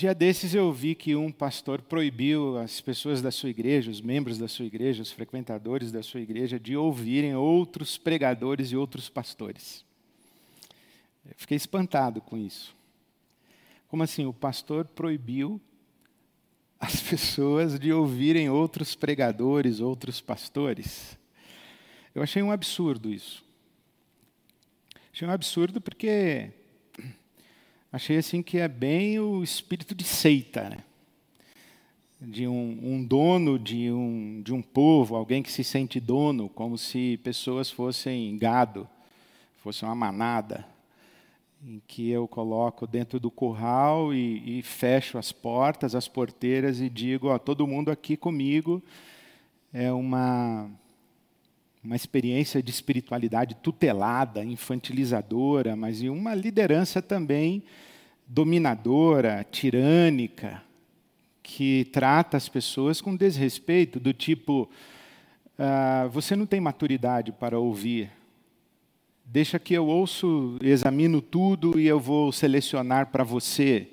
[0.00, 4.38] Dia desses eu vi que um pastor proibiu as pessoas da sua igreja, os membros
[4.38, 9.84] da sua igreja, os frequentadores da sua igreja, de ouvirem outros pregadores e outros pastores.
[11.22, 12.74] Eu fiquei espantado com isso.
[13.88, 14.24] Como assim?
[14.24, 15.60] O pastor proibiu
[16.80, 21.18] as pessoas de ouvirem outros pregadores, outros pastores?
[22.14, 23.44] Eu achei um absurdo isso.
[25.12, 26.54] Achei um absurdo porque
[27.92, 30.78] achei assim que é bem o espírito de seita, né?
[32.20, 36.76] de um, um, dono de um, de um povo, alguém que se sente dono, como
[36.76, 38.86] se pessoas fossem gado,
[39.56, 40.66] fossem uma manada,
[41.64, 46.90] em que eu coloco dentro do curral e, e fecho as portas, as porteiras e
[46.90, 48.82] digo: ó, todo mundo aqui comigo
[49.72, 50.70] é uma
[51.82, 57.62] uma experiência de espiritualidade tutelada, infantilizadora, mas e uma liderança também
[58.26, 60.62] dominadora, tirânica,
[61.42, 64.70] que trata as pessoas com desrespeito, do tipo:
[65.58, 68.10] ah, você não tem maturidade para ouvir.
[69.24, 73.88] Deixa que eu ouço, examino tudo e eu vou selecionar para você.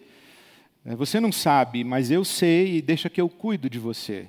[0.83, 4.27] Você não sabe, mas eu sei e deixa que eu cuido de você.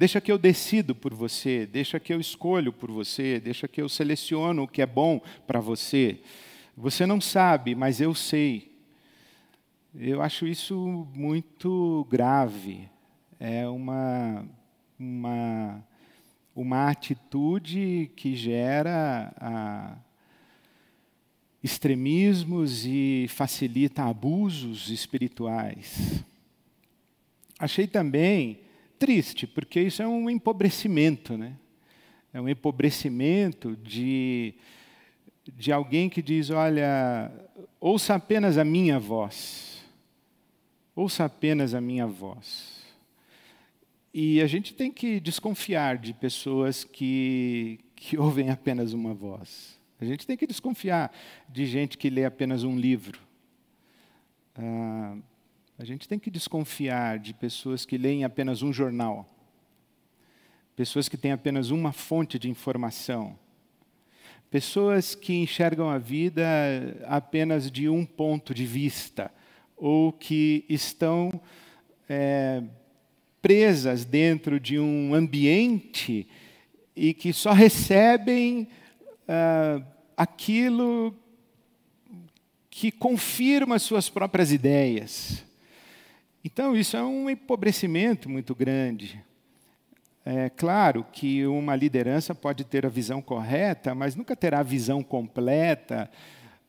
[0.00, 3.86] Deixa que eu decido por você, deixa que eu escolho por você, deixa que eu
[3.86, 6.22] seleciono o que é bom para você.
[6.74, 8.74] Você não sabe, mas eu sei.
[9.94, 12.88] Eu acho isso muito grave.
[13.38, 14.48] É uma,
[14.98, 15.84] uma,
[16.56, 19.98] uma atitude que gera ah,
[21.62, 26.24] extremismos e facilita abusos espirituais.
[27.58, 28.69] Achei também
[29.00, 31.56] triste, porque isso é um empobrecimento, né?
[32.32, 34.54] É um empobrecimento de,
[35.56, 37.32] de alguém que diz: olha,
[37.80, 39.70] ouça apenas a minha voz
[41.00, 42.78] Ouça apenas a minha voz.
[44.12, 49.78] E a gente tem que desconfiar de pessoas que, que ouvem apenas uma voz.
[49.98, 51.10] A gente tem que desconfiar
[51.48, 53.18] de gente que lê apenas um livro.
[54.54, 55.16] Ah,
[55.80, 59.26] a gente tem que desconfiar de pessoas que leem apenas um jornal.
[60.76, 63.38] Pessoas que têm apenas uma fonte de informação.
[64.50, 66.44] Pessoas que enxergam a vida
[67.06, 69.32] apenas de um ponto de vista
[69.74, 71.40] ou que estão
[72.06, 72.62] é,
[73.40, 76.28] presas dentro de um ambiente
[76.94, 78.68] e que só recebem
[79.26, 79.80] ah,
[80.14, 81.16] aquilo
[82.68, 85.48] que confirma suas próprias ideias.
[86.44, 89.22] Então, isso é um empobrecimento muito grande.
[90.24, 95.02] É claro que uma liderança pode ter a visão correta, mas nunca terá a visão
[95.02, 96.10] completa.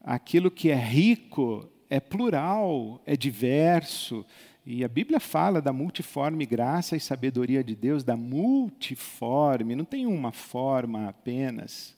[0.03, 4.25] Aquilo que é rico é plural, é diverso.
[4.65, 10.05] E a Bíblia fala da multiforme graça e sabedoria de Deus, da multiforme, não tem
[10.05, 11.97] uma forma apenas.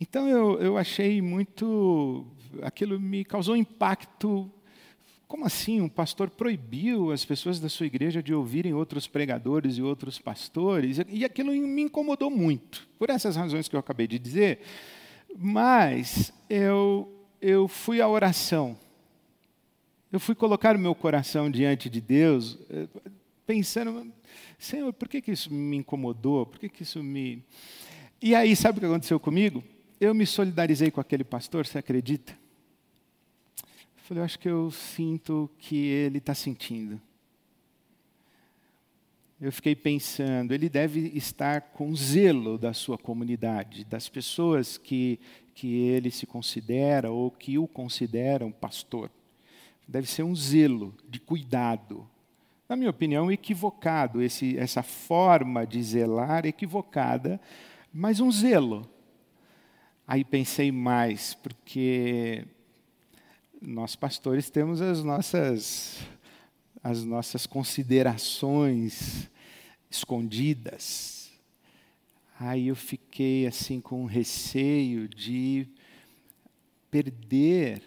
[0.00, 2.26] Então eu, eu achei muito.
[2.62, 4.50] Aquilo me causou impacto.
[5.30, 5.80] Como assim?
[5.80, 10.98] Um pastor proibiu as pessoas da sua igreja de ouvirem outros pregadores e outros pastores?
[11.08, 14.58] E aquilo me incomodou muito, por essas razões que eu acabei de dizer.
[15.38, 17.08] Mas eu,
[17.40, 18.76] eu fui à oração
[20.12, 22.88] eu fui colocar o meu coração diante de Deus, eh,
[23.46, 24.12] pensando,
[24.58, 26.46] Senhor, por que, que isso me incomodou?
[26.46, 27.44] Por que, que isso me.
[28.20, 29.62] E aí, sabe o que aconteceu comigo?
[30.00, 32.36] Eu me solidarizei com aquele pastor, você acredita?
[34.10, 37.00] Falei, eu acho que eu sinto que ele está sentindo.
[39.40, 45.20] Eu fiquei pensando, ele deve estar com zelo da sua comunidade, das pessoas que,
[45.54, 49.12] que ele se considera ou que o consideram pastor
[49.86, 52.04] deve ser um zelo de cuidado.
[52.68, 57.40] Na minha opinião, equivocado, esse, essa forma de zelar equivocada,
[57.94, 58.90] mas um zelo.
[60.04, 62.44] Aí pensei mais, porque
[63.60, 65.98] nós pastores temos as nossas,
[66.82, 69.28] as nossas considerações
[69.90, 71.30] escondidas.
[72.38, 75.68] Aí eu fiquei assim com receio de
[76.90, 77.82] perder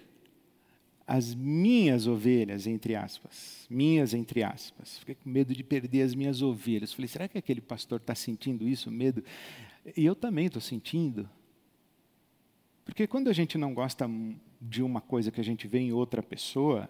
[1.08, 3.66] as minhas ovelhas, entre aspas.
[3.70, 5.00] Minhas, entre aspas.
[5.00, 6.94] Fiquei com medo de perder as minhas ovelhas.
[6.94, 9.24] Falei, será que aquele pastor está sentindo isso, medo?
[9.98, 11.30] E eu também estou sentindo.
[12.86, 14.08] Porque quando a gente não gosta
[14.64, 16.90] de uma coisa que a gente vê em outra pessoa,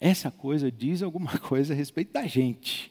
[0.00, 2.90] essa coisa diz alguma coisa a respeito da gente.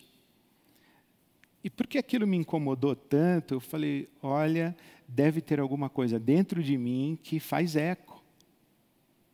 [1.64, 4.76] E porque aquilo me incomodou tanto, eu falei: olha,
[5.08, 8.24] deve ter alguma coisa dentro de mim que faz eco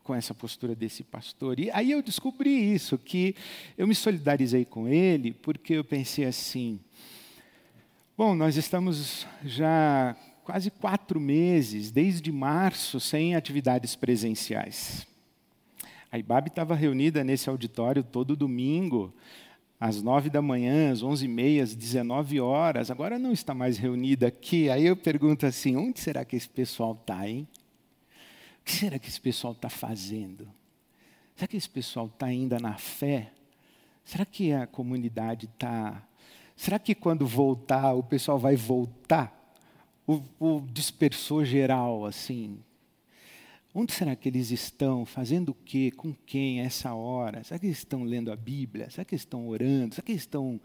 [0.03, 1.59] com essa postura desse pastor.
[1.59, 3.35] E aí eu descobri isso, que
[3.77, 6.79] eu me solidarizei com ele, porque eu pensei assim:
[8.17, 10.15] bom, nós estamos já
[10.45, 15.07] quase quatro meses, desde março, sem atividades presenciais.
[16.12, 19.12] A IBAB estava reunida nesse auditório todo domingo,
[19.80, 22.92] às nove da manhã, às onze e meia, às dezenove horas.
[22.92, 24.69] Agora não está mais reunida aqui.
[24.69, 27.48] Aí eu pergunto assim: onde será que esse pessoal está, hein?
[28.62, 30.48] O que será que esse pessoal está fazendo?
[31.36, 33.31] Será que esse pessoal está ainda na fé?
[34.06, 36.03] Será que a comunidade está.
[36.56, 39.34] Será que quando voltar, o pessoal vai voltar?
[40.07, 42.59] O, o dispersor geral, assim.
[43.73, 45.05] Onde será que eles estão?
[45.05, 45.91] Fazendo o quê?
[45.91, 46.61] Com quem?
[46.61, 47.43] A essa hora?
[47.43, 48.89] Será que eles estão lendo a Bíblia?
[48.89, 49.95] Será que eles estão orando?
[49.95, 50.61] Será que eles estão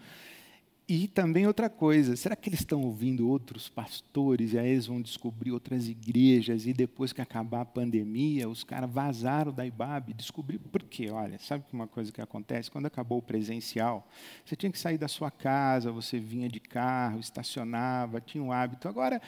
[0.93, 5.01] e também outra coisa, será que eles estão ouvindo outros pastores e aí eles vão
[5.01, 10.59] descobrir outras igrejas e depois que acabar a pandemia, os caras vazaram da IBAB, descobrir
[10.59, 11.09] por quê?
[11.09, 12.73] Olha, sabe uma coisa que acontece?
[12.73, 14.05] Quando acabou o presencial,
[14.45, 18.89] você tinha que sair da sua casa, você vinha de carro, estacionava, tinha um hábito.
[18.89, 19.23] Agora,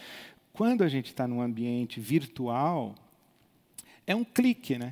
[0.52, 2.92] quando a gente está num ambiente virtual,
[4.04, 4.90] é um clique, né?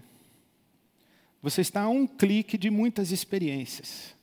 [1.43, 4.20] Você está a um clique de muitas experiências.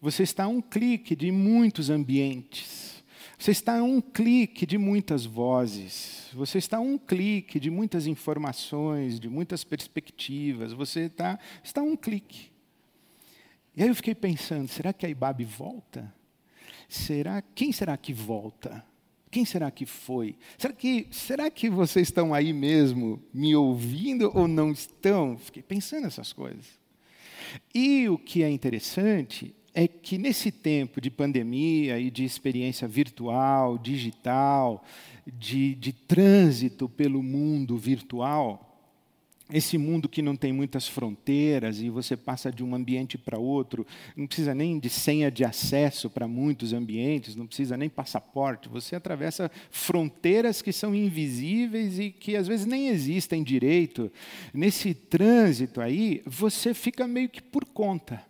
[0.00, 3.02] Você está a um clique de muitos ambientes.
[3.36, 6.28] Você está a um clique de muitas vozes.
[6.32, 10.72] Você está a um clique de muitas informações, de muitas perspectivas.
[10.72, 12.50] Você está, está a um clique.
[13.76, 16.12] E aí eu fiquei pensando, será que a Ibabe volta?
[16.88, 18.84] Será, quem será que volta?
[19.30, 20.36] Quem será que foi?
[20.56, 25.36] Será que, será que vocês estão aí mesmo me ouvindo ou não estão?
[25.36, 26.66] Fiquei pensando essas coisas.
[27.74, 33.78] E o que é interessante é que nesse tempo de pandemia e de experiência virtual,
[33.78, 34.84] digital,
[35.24, 38.64] de, de trânsito pelo mundo virtual,
[39.52, 43.86] esse mundo que não tem muitas fronteiras e você passa de um ambiente para outro,
[44.16, 48.96] não precisa nem de senha de acesso para muitos ambientes, não precisa nem passaporte, você
[48.96, 54.10] atravessa fronteiras que são invisíveis e que às vezes nem existem direito.
[54.52, 58.26] Nesse trânsito aí, você fica meio que por conta.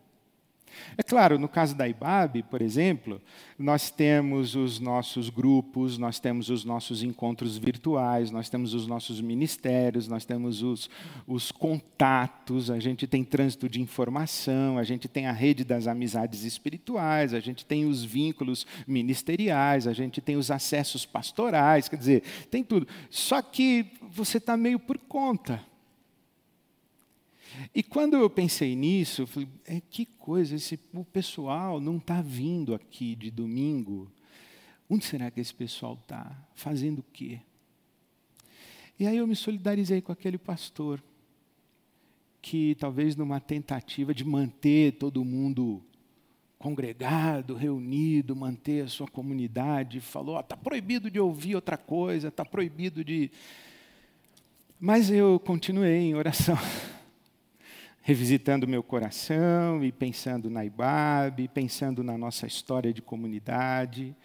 [0.96, 3.20] É claro, no caso da IBAB, por exemplo,
[3.58, 9.20] nós temos os nossos grupos, nós temos os nossos encontros virtuais, nós temos os nossos
[9.20, 10.88] ministérios, nós temos os,
[11.26, 16.44] os contatos, a gente tem trânsito de informação, a gente tem a rede das amizades
[16.44, 22.22] espirituais, a gente tem os vínculos ministeriais, a gente tem os acessos pastorais, quer dizer,
[22.50, 22.86] tem tudo.
[23.10, 25.60] Só que você está meio por conta.
[27.74, 32.20] E quando eu pensei nisso, eu falei, é, que coisa, esse, o pessoal não está
[32.20, 34.10] vindo aqui de domingo.
[34.88, 36.36] Onde será que esse pessoal está?
[36.54, 37.40] Fazendo o quê?
[38.98, 41.02] E aí eu me solidarizei com aquele pastor,
[42.40, 45.82] que talvez numa tentativa de manter todo mundo
[46.58, 53.04] congregado, reunido, manter a sua comunidade, falou: está proibido de ouvir outra coisa, está proibido
[53.04, 53.30] de.
[54.80, 56.56] Mas eu continuei em oração.
[58.02, 64.16] revisitando meu coração e pensando na IBAB, pensando na nossa história de comunidade,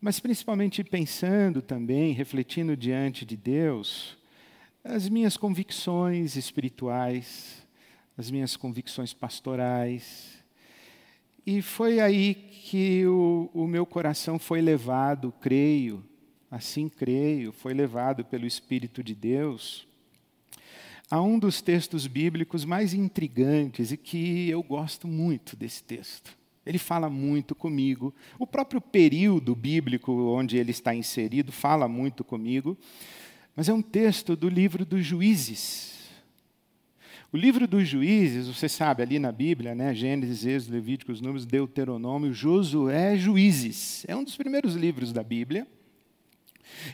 [0.00, 4.16] mas principalmente pensando também, refletindo diante de Deus,
[4.84, 7.66] as minhas convicções espirituais,
[8.16, 10.38] as minhas convicções pastorais.
[11.44, 16.04] E foi aí que o, o meu coração foi levado, creio,
[16.48, 19.87] assim creio, foi levado pelo Espírito de Deus
[21.10, 26.36] a um dos textos bíblicos mais intrigantes e que eu gosto muito desse texto.
[26.66, 28.14] Ele fala muito comigo.
[28.38, 32.76] O próprio período bíblico onde ele está inserido fala muito comigo.
[33.56, 35.96] Mas é um texto do livro dos Juízes.
[37.32, 42.32] O livro dos Juízes, você sabe, ali na Bíblia, né, Gênesis, Êxodo, Levíticos, Números, Deuteronômio,
[42.32, 44.04] Josué, Juízes.
[44.06, 45.66] É um dos primeiros livros da Bíblia.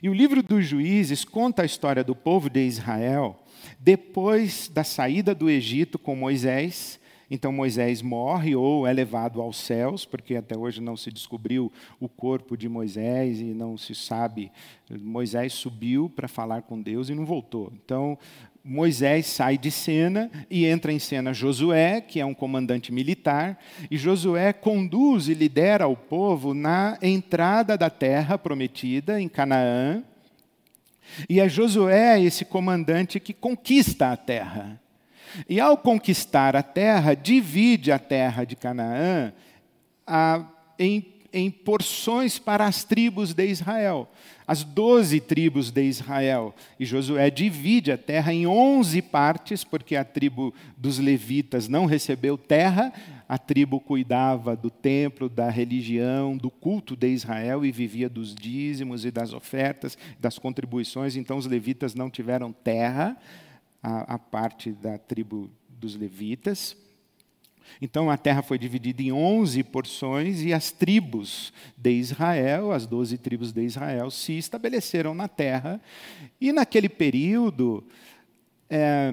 [0.03, 3.44] E o livro dos Juízes conta a história do povo de Israel
[3.79, 10.05] depois da saída do Egito com Moisés, então Moisés morre ou é levado aos céus,
[10.05, 14.53] porque até hoje não se descobriu o corpo de Moisés e não se sabe.
[14.91, 17.73] Moisés subiu para falar com Deus e não voltou.
[17.85, 18.19] Então
[18.63, 23.59] Moisés sai de cena e entra em cena Josué, que é um comandante militar,
[23.91, 30.03] e Josué conduz e lidera o povo na entrada da terra prometida em Canaã,
[31.29, 34.81] e é Josué esse comandante que conquista a terra.
[35.49, 39.33] E ao conquistar a terra, divide a terra de Canaã
[40.07, 40.45] a,
[40.79, 44.09] em, em porções para as tribos de Israel,
[44.47, 46.55] as doze tribos de Israel.
[46.79, 52.39] E Josué divide a terra em onze partes, porque a tribo dos levitas não recebeu
[52.39, 52.93] terra,
[53.35, 59.05] a tribo cuidava do templo, da religião, do culto de Israel e vivia dos dízimos
[59.05, 61.17] e das ofertas, das contribuições.
[61.17, 63.17] Então os levitas não tiveram terra,
[63.83, 66.77] a, a parte da tribo dos levitas.
[67.83, 73.19] Então a terra foi dividida em 11 porções e as tribos de Israel, as 12
[73.19, 75.81] tribos de Israel, se estabeleceram na terra.
[76.41, 77.83] E naquele período,
[78.71, 79.13] é,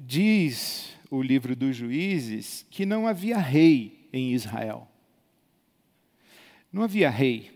[0.00, 4.86] diz o livro dos juízes que não havia rei em Israel.
[6.72, 7.50] Não havia rei.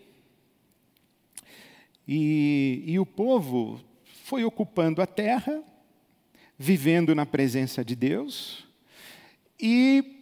[2.07, 3.81] E, e o povo
[4.23, 5.63] foi ocupando a terra,
[6.57, 8.65] vivendo na presença de Deus,
[9.59, 10.15] e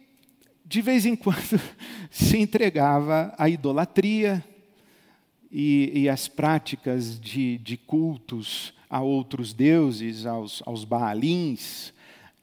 [0.66, 1.60] de vez em quando
[2.10, 4.44] se entregava à idolatria
[5.52, 11.93] e, às práticas de, de, cultos a outros deuses, aos, aos baalins,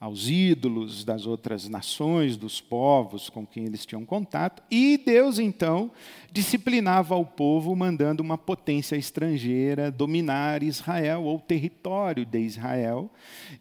[0.01, 5.91] aos ídolos das outras nações, dos povos com quem eles tinham contato, e Deus então
[6.33, 13.11] disciplinava o povo, mandando uma potência estrangeira dominar Israel ou território de Israel.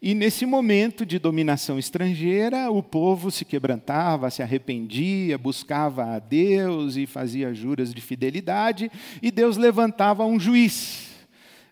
[0.00, 6.96] E nesse momento de dominação estrangeira, o povo se quebrantava, se arrependia, buscava a Deus
[6.96, 11.09] e fazia juras de fidelidade, e Deus levantava um juiz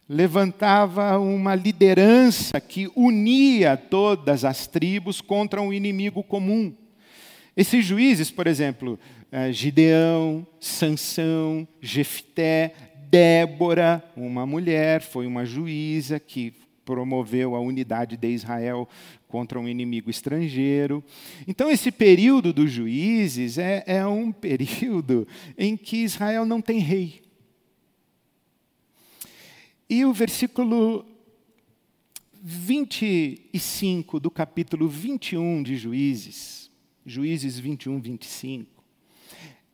[0.08, 6.72] levantava uma liderança que unia todas as tribos contra um inimigo comum.
[7.54, 8.98] Esses juízes, por exemplo,
[9.30, 12.72] eh, Gideão, Sansão, Jefté,
[13.10, 18.88] Débora, uma mulher, foi uma juíza que promoveu a unidade de Israel
[19.26, 21.04] contra um inimigo estrangeiro.
[21.46, 27.27] Então, esse período dos juízes é, é um período em que Israel não tem rei.
[29.88, 31.06] E o versículo
[32.42, 36.70] 25 do capítulo 21 de Juízes,
[37.06, 38.84] Juízes 21, 25,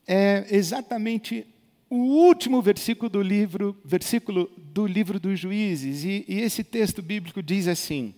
[0.06, 1.47] é exatamente
[1.90, 7.42] o último versículo do livro, versículo do livro dos Juízes, e, e esse texto bíblico
[7.42, 8.14] diz assim: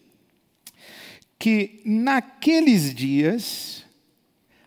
[1.38, 3.84] que naqueles dias,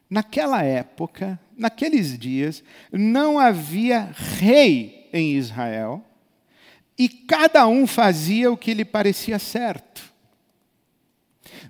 [0.10, 6.04] naquela época, naqueles dias, não havia rei em Israel,
[7.00, 10.04] e cada um fazia o que lhe parecia certo.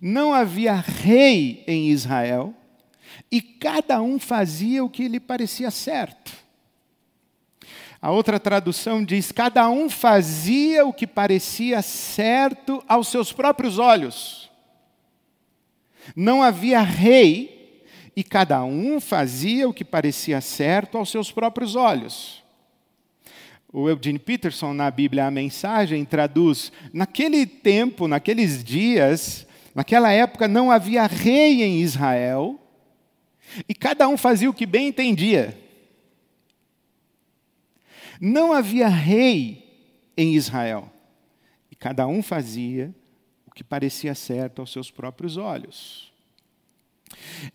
[0.01, 2.51] Não havia rei em Israel,
[3.31, 6.31] e cada um fazia o que lhe parecia certo.
[8.01, 14.49] A outra tradução diz: cada um fazia o que parecia certo aos seus próprios olhos.
[16.15, 17.83] Não havia rei,
[18.15, 22.48] e cada um fazia o que parecia certo aos seus próprios olhos.
[23.71, 29.45] O Eugene Peterson, na Bíblia, a mensagem, traduz: naquele tempo, naqueles dias,
[29.75, 32.59] naquela época, não havia rei em Israel,
[33.67, 35.55] e cada um fazia o que bem entendia.
[38.19, 39.63] Não havia rei
[40.17, 40.91] em Israel,
[41.71, 42.93] e cada um fazia
[43.45, 46.11] o que parecia certo aos seus próprios olhos.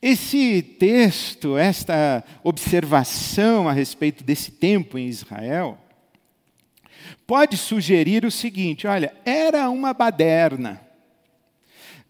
[0.01, 5.79] Esse texto, esta observação a respeito desse tempo em Israel,
[7.27, 10.81] pode sugerir o seguinte: olha, era uma baderna.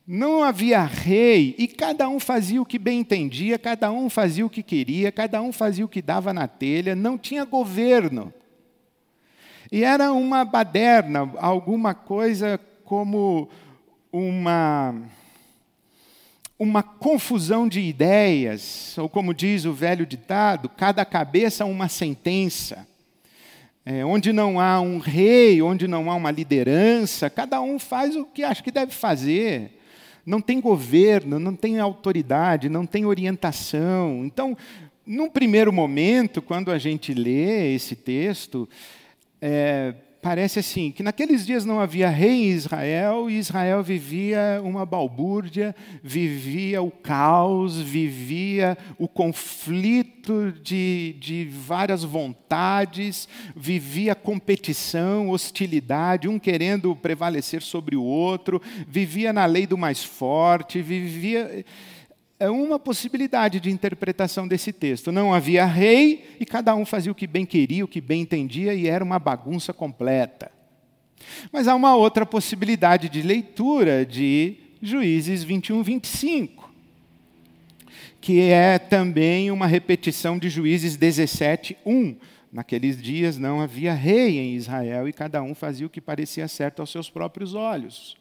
[0.07, 4.51] Não havia rei e cada um fazia o que bem entendia, cada um fazia o
[4.51, 8.33] que queria, cada um fazia o que dava na telha, não tinha governo.
[9.73, 13.49] E era uma baderna, alguma coisa como
[14.13, 14.95] uma
[16.59, 22.87] uma confusão de ideias, ou como diz o velho ditado, cada cabeça uma sentença.
[23.87, 28.25] É, onde não há um rei, onde não há uma liderança, cada um faz o
[28.25, 29.79] que acha que deve fazer.
[30.25, 34.25] Não tem governo, não tem autoridade, não tem orientação.
[34.25, 34.57] Então,
[35.07, 38.67] num primeiro momento, quando a gente lê esse texto,
[39.41, 39.95] é,
[40.25, 45.77] parece assim, que naqueles dias não havia rei em Israel e Israel vivia uma balbúrdia,
[46.03, 56.97] vivia o caos, vivia o conflito de, de várias vontades, vivia competição, hostilidade, um querendo
[56.97, 61.67] prevalecer sobre o outro, vivia na lei do mais forte, vivia
[62.39, 65.13] é uma possibilidade de interpretação desse texto.
[65.13, 68.75] Não havia rei e cada um fazia o que bem queria, o que bem entendia
[68.75, 70.51] e era uma bagunça completa.
[71.53, 76.73] Mas há uma outra possibilidade de leitura de Juízes 21, 25.
[78.21, 82.17] que é também uma repetição de Juízes 17, 1.
[82.51, 86.81] Naqueles dias não havia rei em Israel e cada um fazia o que parecia certo
[86.81, 88.17] aos seus próprios olhos.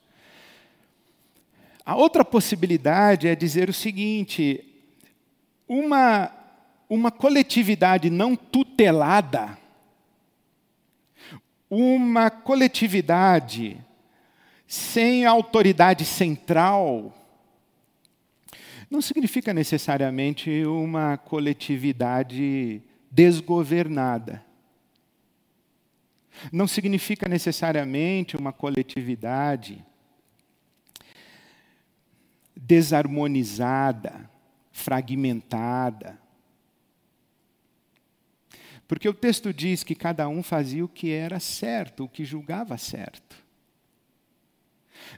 [1.85, 4.63] A outra possibilidade é dizer o seguinte:
[5.67, 6.31] uma,
[6.89, 9.57] uma coletividade não tutelada,
[11.69, 13.77] uma coletividade
[14.65, 17.13] sem autoridade central,
[18.89, 24.43] não significa necessariamente uma coletividade desgovernada.
[26.51, 29.83] Não significa necessariamente uma coletividade
[32.65, 34.29] desarmonizada,
[34.71, 36.17] fragmentada.
[38.87, 42.77] Porque o texto diz que cada um fazia o que era certo, o que julgava
[42.77, 43.35] certo.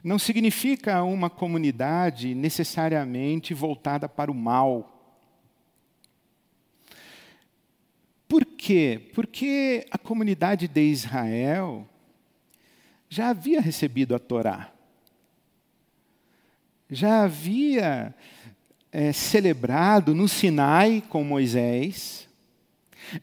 [0.02, 4.92] Não significa uma comunidade necessariamente voltada para o mal.
[8.26, 9.10] Por quê?
[9.14, 11.88] Porque a comunidade de Israel
[13.08, 14.75] já havia recebido a Torá.
[16.90, 18.14] Já havia
[18.92, 22.26] é, celebrado no Sinai com Moisés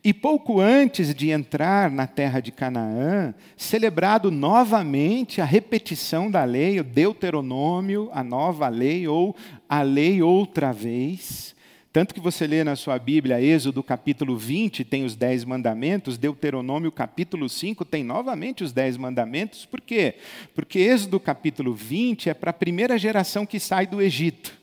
[0.04, 6.80] e pouco antes de entrar na terra de Canaã, celebrado novamente a repetição da lei,
[6.80, 9.36] o Deuteronômio, a nova lei, ou
[9.68, 11.56] a lei outra vez.
[11.94, 16.92] Tanto que você lê na sua Bíblia, Êxodo capítulo 20 tem os dez mandamentos, Deuteronômio
[16.92, 19.64] capítulo 5 tem novamente os dez mandamentos.
[19.68, 20.16] Por quê?
[20.56, 24.60] Porque Êxodo capítulo 20 é para a primeira geração que sai do Egito.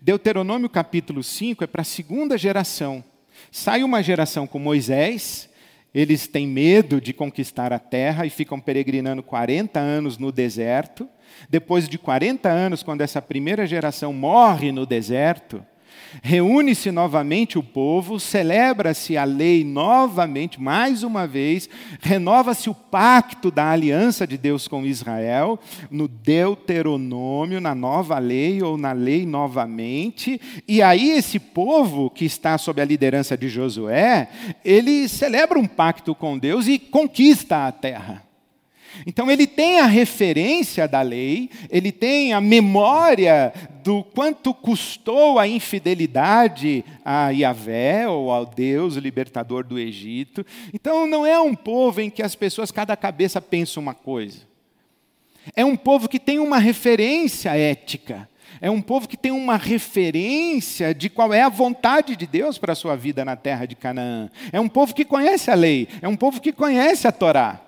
[0.00, 3.04] Deuteronômio capítulo 5 é para a segunda geração.
[3.52, 5.50] Sai uma geração com Moisés,
[5.94, 11.06] eles têm medo de conquistar a terra e ficam peregrinando 40 anos no deserto.
[11.50, 15.62] Depois de 40 anos, quando essa primeira geração morre no deserto,
[16.22, 21.68] Reúne-se novamente o povo, celebra-se a lei novamente, mais uma vez,
[22.00, 25.58] renova-se o pacto da aliança de Deus com Israel,
[25.90, 32.58] no Deuteronômio, na nova lei ou na lei novamente, e aí esse povo que está
[32.58, 34.28] sob a liderança de Josué,
[34.64, 38.25] ele celebra um pacto com Deus e conquista a terra.
[39.04, 45.46] Então ele tem a referência da lei, ele tem a memória do quanto custou a
[45.46, 50.44] infidelidade a Yahvé ou ao Deus libertador do Egito.
[50.72, 54.40] Então não é um povo em que as pessoas cada cabeça pensa uma coisa.
[55.54, 58.28] É um povo que tem uma referência ética.
[58.60, 62.72] É um povo que tem uma referência de qual é a vontade de Deus para
[62.72, 64.30] a sua vida na terra de Canaã.
[64.50, 67.60] É um povo que conhece a lei, é um povo que conhece a Torá.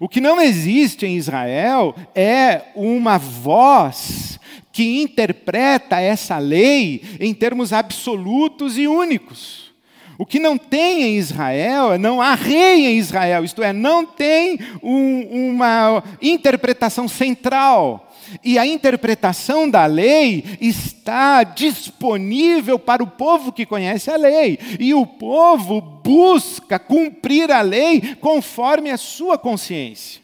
[0.00, 4.38] O que não existe em Israel é uma voz
[4.72, 9.72] que interpreta essa lei em termos absolutos e únicos.
[10.18, 14.58] O que não tem em Israel, não há rei em Israel, isto é, não tem
[14.82, 18.11] um, uma interpretação central.
[18.42, 24.58] E a interpretação da lei está disponível para o povo que conhece a lei.
[24.78, 30.22] E o povo busca cumprir a lei conforme a sua consciência.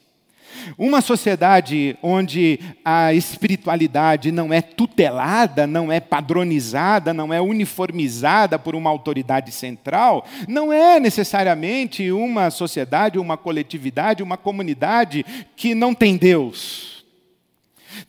[0.76, 8.74] Uma sociedade onde a espiritualidade não é tutelada, não é padronizada, não é uniformizada por
[8.74, 15.24] uma autoridade central, não é necessariamente uma sociedade, uma coletividade, uma comunidade
[15.56, 16.97] que não tem Deus.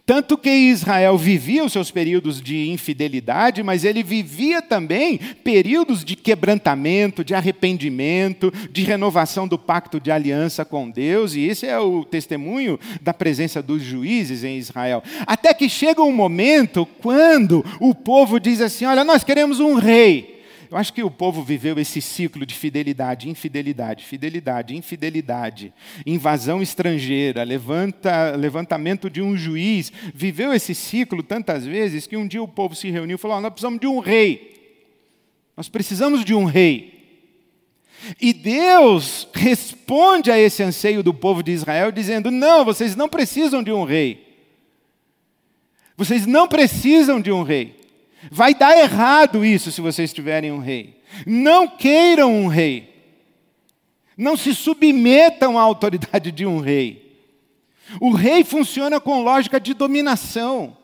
[0.06, 6.16] Tanto que Israel vivia os seus períodos de infidelidade, mas ele vivia também períodos de
[6.16, 12.04] quebrantamento, de arrependimento, de renovação do pacto de aliança com Deus, e esse é o
[12.04, 15.04] testemunho da presença dos juízes em Israel.
[15.26, 20.39] Até que chega um momento quando o povo diz assim: Olha, nós queremos um rei.
[20.72, 25.74] Eu acho que o povo viveu esse ciclo de fidelidade, infidelidade, fidelidade, infidelidade,
[26.06, 29.92] invasão estrangeira, levanta, levantamento de um juiz.
[30.14, 33.42] Viveu esse ciclo tantas vezes que um dia o povo se reuniu e falou: oh,
[33.42, 34.60] Nós precisamos de um rei.
[35.58, 37.00] Nós precisamos de um rei.
[38.22, 43.64] E Deus responde a esse anseio do povo de Israel, dizendo: Não, vocês não precisam
[43.64, 44.24] de um rei.
[45.98, 47.79] Vocês não precisam de um rei.
[48.32, 51.02] Vai dar errado isso se vocês tiverem um rei.
[51.26, 52.90] Não queiram um rei.
[54.18, 57.18] Não se submetam à autoridade de um rei.
[58.00, 60.76] O rei funciona com lógica de dominação.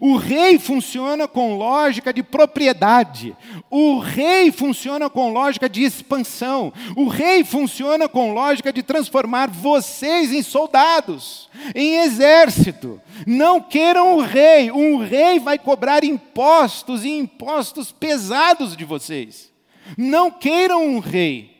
[0.00, 3.36] O rei funciona com lógica de propriedade.
[3.70, 6.72] O rei funciona com lógica de expansão.
[6.96, 13.00] O rei funciona com lógica de transformar vocês em soldados, em exército.
[13.26, 14.70] Não queiram o rei.
[14.70, 19.50] Um rei vai cobrar impostos e impostos pesados de vocês.
[19.96, 21.50] Não queiram um rei.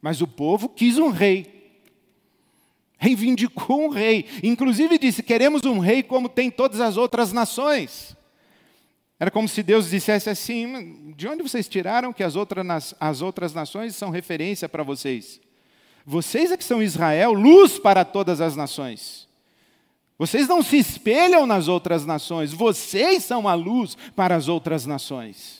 [0.00, 1.57] Mas o povo quis um rei
[2.98, 4.26] reivindicou um rei.
[4.42, 8.16] Inclusive disse: queremos um rei como tem todas as outras nações.
[9.20, 13.54] Era como se Deus dissesse assim: de onde vocês tiraram que as outras, as outras
[13.54, 15.40] nações são referência para vocês?
[16.04, 19.28] Vocês é que são Israel, luz para todas as nações.
[20.18, 25.57] Vocês não se espelham nas outras nações, vocês são a luz para as outras nações.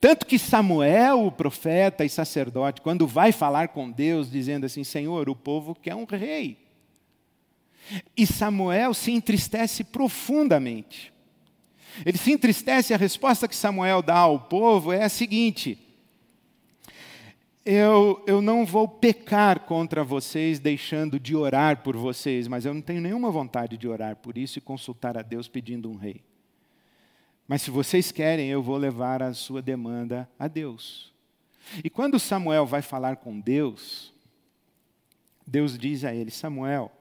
[0.00, 5.28] Tanto que Samuel, o profeta e sacerdote, quando vai falar com Deus, dizendo assim: Senhor,
[5.28, 6.58] o povo quer um rei.
[8.16, 11.12] E Samuel se entristece profundamente.
[12.04, 15.78] Ele se entristece, a resposta que Samuel dá ao povo é a seguinte:
[17.64, 22.80] eu, eu não vou pecar contra vocês deixando de orar por vocês, mas eu não
[22.80, 26.22] tenho nenhuma vontade de orar por isso e consultar a Deus pedindo um rei.
[27.48, 31.10] Mas se vocês querem, eu vou levar a sua demanda a Deus.
[31.82, 34.12] E quando Samuel vai falar com Deus,
[35.46, 36.92] Deus diz a ele: Samuel,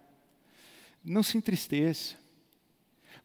[1.03, 2.15] não se entristeça,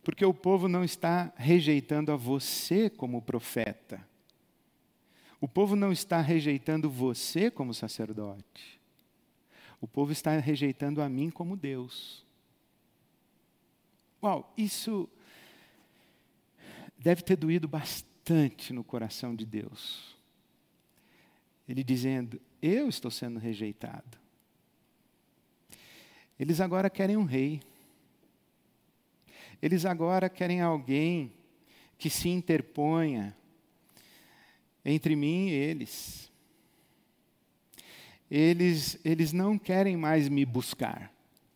[0.03, 4.05] porque o povo não está rejeitando a você como profeta.
[5.41, 8.81] O povo não está rejeitando você como sacerdote.
[9.81, 12.25] O povo está rejeitando a mim como Deus.
[14.23, 15.09] Uau, isso
[17.03, 20.17] deve ter doído bastante no coração de Deus.
[21.69, 24.19] Ele dizendo: Eu estou sendo rejeitado.
[26.39, 27.61] Eles agora querem um rei.
[29.61, 31.33] Eles agora querem alguém
[31.97, 33.37] que se interponha
[34.85, 36.33] entre mim e eles.
[38.29, 41.13] Eles, eles não querem mais me buscar.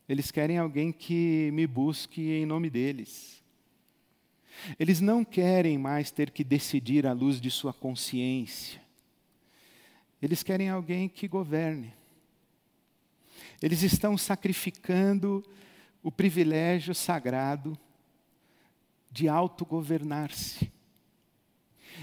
[0.08, 3.35] Eles querem alguém que me busque em nome deles.
[4.78, 8.80] Eles não querem mais ter que decidir à luz de sua consciência.
[10.20, 11.92] Eles querem alguém que governe.
[13.62, 15.44] Eles estão sacrificando
[16.02, 17.78] o privilégio sagrado
[19.10, 20.70] de autogovernar-se.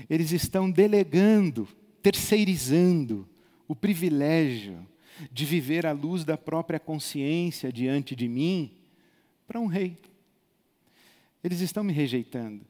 [0.09, 1.67] Eles estão delegando,
[2.01, 3.27] terceirizando
[3.67, 4.87] o privilégio
[5.31, 8.71] de viver à luz da própria consciência diante de mim
[9.47, 9.97] para um rei.
[11.43, 12.65] Eles estão me rejeitando.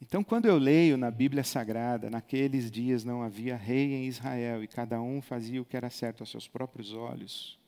[0.00, 4.68] Então, quando eu leio na Bíblia Sagrada, naqueles dias não havia rei em Israel e
[4.68, 7.58] cada um fazia o que era certo aos seus próprios olhos,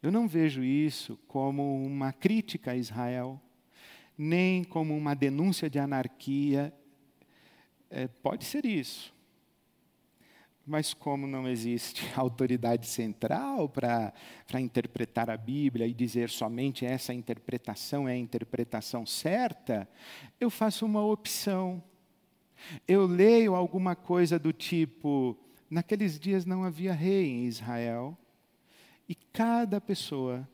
[0.00, 3.40] eu não vejo isso como uma crítica a Israel,
[4.16, 6.72] nem como uma denúncia de anarquia.
[7.90, 9.12] É, pode ser isso,
[10.66, 14.12] mas como não existe autoridade central para
[14.60, 19.88] interpretar a Bíblia e dizer somente essa interpretação é a interpretação certa,
[20.40, 21.82] eu faço uma opção.
[22.88, 25.38] Eu leio alguma coisa do tipo:
[25.70, 28.18] naqueles dias não havia rei em Israel,
[29.08, 30.48] e cada pessoa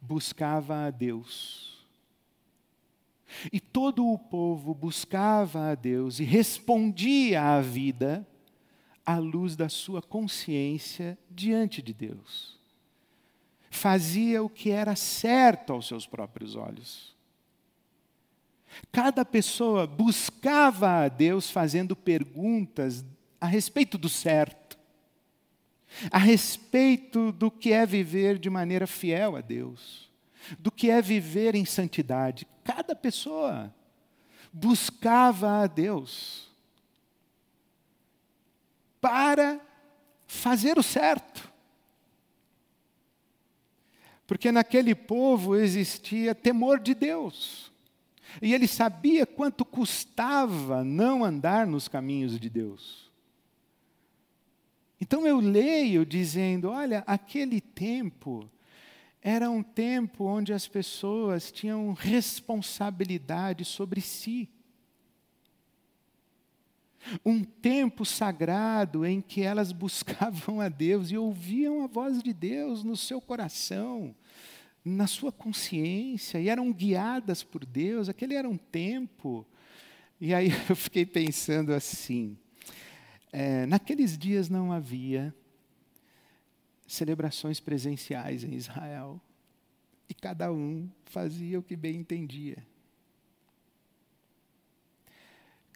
[0.00, 1.72] buscava a Deus.
[3.52, 8.26] E todo o povo buscava a Deus e respondia à vida
[9.04, 12.58] à luz da sua consciência diante de Deus.
[13.70, 17.14] Fazia o que era certo aos seus próprios olhos.
[18.90, 23.04] Cada pessoa buscava a Deus fazendo perguntas
[23.40, 24.78] a respeito do certo,
[26.10, 30.10] a respeito do que é viver de maneira fiel a Deus,
[30.58, 32.46] do que é viver em santidade.
[32.64, 33.72] Cada pessoa
[34.52, 36.53] buscava a Deus
[39.04, 39.60] para
[40.26, 41.52] fazer o certo.
[44.26, 47.70] Porque naquele povo existia temor de Deus.
[48.40, 53.12] E ele sabia quanto custava não andar nos caminhos de Deus.
[54.98, 58.50] Então eu leio dizendo: olha, aquele tempo
[59.20, 64.48] era um tempo onde as pessoas tinham responsabilidade sobre si
[67.24, 72.84] um tempo sagrado em que elas buscavam a Deus e ouviam a voz de Deus
[72.84, 74.14] no seu coração,
[74.84, 78.08] na sua consciência, e eram guiadas por Deus.
[78.08, 79.46] Aquele era um tempo.
[80.20, 82.36] E aí eu fiquei pensando assim:
[83.32, 85.34] é, naqueles dias não havia
[86.86, 89.20] celebrações presenciais em Israel.
[90.08, 92.58] E cada um fazia o que bem entendia.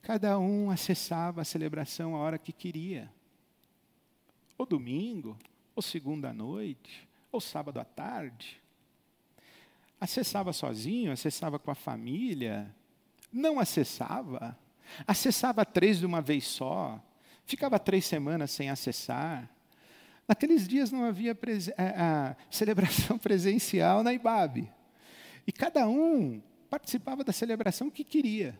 [0.08, 3.12] Cada um acessava a celebração a hora que queria.
[4.56, 5.36] Ou domingo,
[5.76, 8.58] ou segunda noite, ou sábado à tarde.
[10.00, 12.74] Acessava sozinho, acessava com a família,
[13.30, 14.58] não acessava,
[15.06, 16.98] acessava três de uma vez só,
[17.44, 19.46] ficava três semanas sem acessar.
[20.26, 24.72] Naqueles dias não havia prese a, a celebração presencial na IBAB.
[25.46, 26.40] E cada um
[26.70, 28.58] participava da celebração que queria.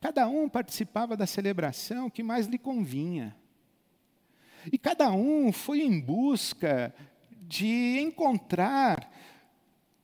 [0.00, 3.36] Cada um participava da celebração que mais lhe convinha.
[4.72, 6.94] E cada um foi em busca
[7.30, 9.10] de encontrar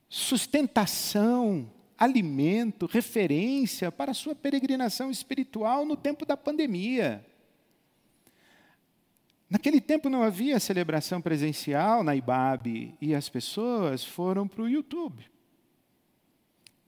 [0.09, 7.25] sustentação, alimento, referência para a sua peregrinação espiritual no tempo da pandemia.
[9.49, 15.32] Naquele tempo não havia celebração presencial na IBAB e as pessoas foram para o YouTube.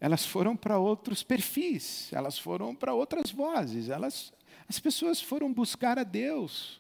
[0.05, 4.35] Elas foram para outros perfis, elas foram para outras vozes, elas,
[4.69, 6.79] as pessoas foram buscar a Deus,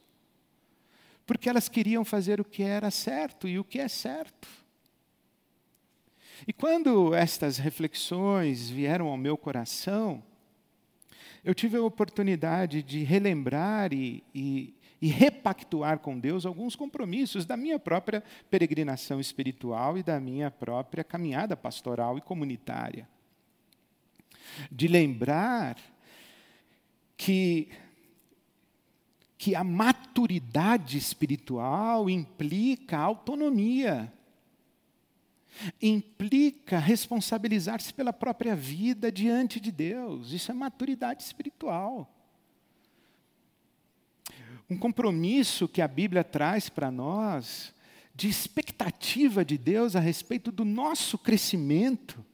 [1.25, 4.47] porque elas queriam fazer o que era certo e o que é certo.
[6.47, 10.23] E quando estas reflexões vieram ao meu coração,
[11.43, 17.57] eu tive a oportunidade de relembrar e, e, e, repactuar com Deus alguns compromissos da
[17.57, 23.14] minha própria peregrinação espiritual e da minha própria caminhada pastoral e comunitária.
[24.71, 25.77] De lembrar
[27.17, 27.69] que
[29.45, 34.11] que a maturidade espiritual implica autonomia,
[35.83, 40.33] implica responsabilizar-se pela própria vida diante de Deus.
[40.33, 42.11] Isso é maturidade espiritual.
[44.71, 47.75] Um compromisso que a Bíblia traz para nós
[48.15, 52.25] de expectativa de Deus a respeito do nosso crescimento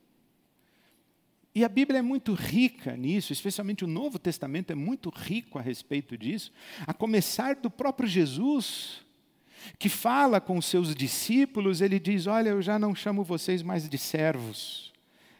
[1.54, 5.62] e a Bíblia é muito rica nisso, especialmente o Novo Testamento é muito rico a
[5.62, 6.52] respeito disso,
[6.86, 9.04] a começar do próprio Jesus,
[9.78, 13.88] que fala com os seus discípulos, ele diz: Olha, eu já não chamo vocês mais
[13.88, 14.92] de servos,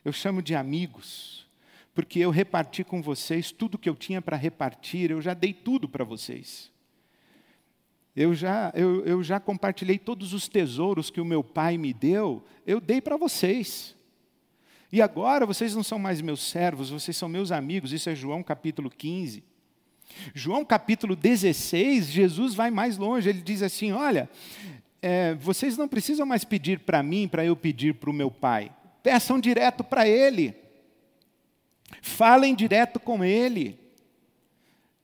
[0.05, 1.46] eu chamo de amigos,
[1.94, 5.88] porque eu reparti com vocês tudo que eu tinha para repartir, eu já dei tudo
[5.88, 6.70] para vocês.
[8.16, 12.44] Eu já, eu, eu já compartilhei todos os tesouros que o meu pai me deu,
[12.66, 13.94] eu dei para vocês.
[14.92, 17.92] E agora vocês não são mais meus servos, vocês são meus amigos.
[17.92, 19.44] Isso é João capítulo 15.
[20.35, 23.29] João capítulo 16, Jesus vai mais longe.
[23.29, 24.29] Ele diz assim: Olha,
[25.00, 28.72] é, vocês não precisam mais pedir para mim, para eu pedir para o meu Pai.
[29.03, 30.55] Peçam direto para Ele.
[32.03, 33.79] Falem direto com Ele.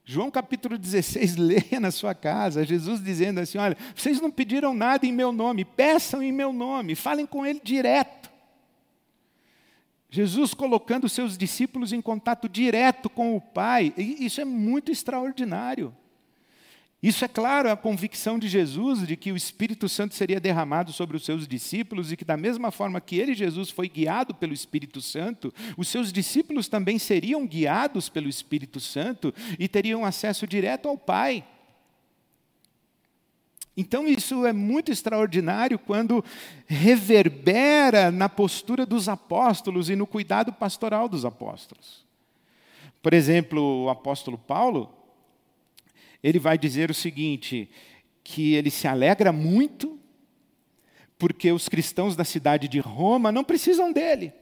[0.04, 5.06] João capítulo 16, leia na sua casa, Jesus dizendo assim: Olha, vocês não pediram nada
[5.06, 8.25] em meu nome, peçam em meu nome, falem com Ele direto.
[10.08, 15.94] Jesus colocando seus discípulos em contato direto com o Pai, isso é muito extraordinário.
[17.02, 21.16] Isso é claro, a convicção de Jesus de que o Espírito Santo seria derramado sobre
[21.16, 25.00] os seus discípulos e que, da mesma forma que ele, Jesus, foi guiado pelo Espírito
[25.00, 30.96] Santo, os seus discípulos também seriam guiados pelo Espírito Santo e teriam acesso direto ao
[30.96, 31.44] Pai.
[33.76, 36.24] Então, isso é muito extraordinário quando
[36.66, 42.06] reverbera na postura dos apóstolos e no cuidado pastoral dos apóstolos.
[43.02, 44.90] Por exemplo, o apóstolo Paulo,
[46.22, 47.68] ele vai dizer o seguinte:
[48.24, 50.00] que ele se alegra muito,
[51.18, 54.32] porque os cristãos da cidade de Roma não precisam dele.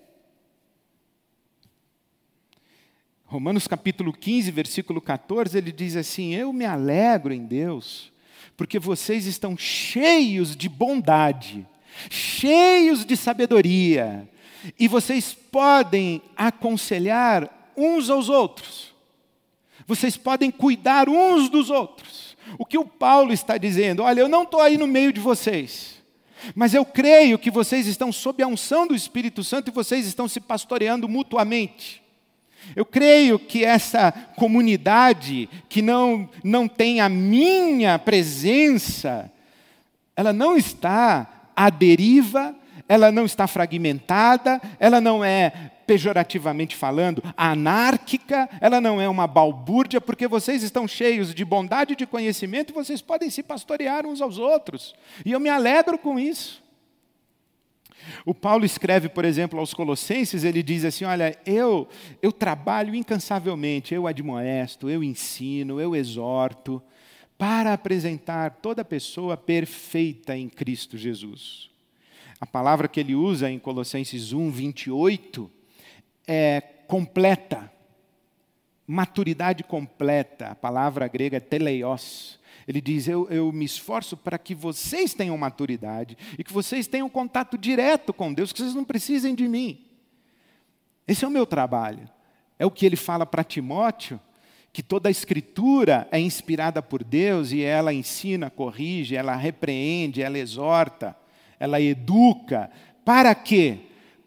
[3.25, 8.14] Romanos capítulo 15, versículo 14, ele diz assim: Eu me alegro em Deus
[8.57, 11.67] porque vocês estão cheios de bondade,
[12.11, 14.29] cheios de sabedoria,
[14.79, 18.95] e vocês podem aconselhar uns aos outros,
[19.87, 22.35] vocês podem cuidar uns dos outros.
[22.59, 24.03] O que o Paulo está dizendo?
[24.03, 26.03] Olha, eu não estou aí no meio de vocês,
[26.55, 30.29] mas eu creio que vocês estão sob a unção do Espírito Santo e vocês estão
[30.29, 32.04] se pastoreando mutuamente.
[32.75, 39.31] Eu creio que essa comunidade que não, não tem a minha presença,
[40.17, 42.55] ela não está à deriva,
[42.89, 50.01] ela não está fragmentada, ela não é, pejorativamente falando, anárquica, ela não é uma balbúrdia,
[50.01, 54.21] porque vocês estão cheios de bondade e de conhecimento e vocês podem se pastorear uns
[54.21, 54.95] aos outros.
[55.25, 56.64] E eu me alegro com isso.
[58.25, 61.89] O Paulo escreve, por exemplo, aos Colossenses, ele diz assim: Olha, eu,
[62.23, 66.83] eu trabalho incansavelmente, eu admoesto, eu ensino, eu exorto,
[67.37, 71.71] para apresentar toda pessoa perfeita em Cristo Jesus.
[72.41, 75.51] A palavra que ele usa em Colossenses 1, 28
[76.27, 77.73] é completa,
[78.87, 80.49] maturidade completa.
[80.49, 82.39] A palavra grega é teleios.
[82.67, 87.09] Ele diz: eu, eu me esforço para que vocês tenham maturidade e que vocês tenham
[87.09, 89.85] contato direto com Deus, que vocês não precisem de mim.
[91.07, 92.09] Esse é o meu trabalho.
[92.59, 94.21] É o que ele fala para Timóteo,
[94.73, 100.39] que toda a escritura é inspirada por Deus e ela ensina, corrige, ela repreende, ela
[100.39, 101.17] exorta,
[101.59, 102.71] ela educa.
[103.05, 103.81] Para quê?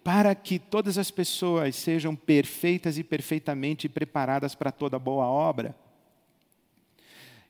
[0.03, 5.75] Para que todas as pessoas sejam perfeitas e perfeitamente preparadas para toda boa obra.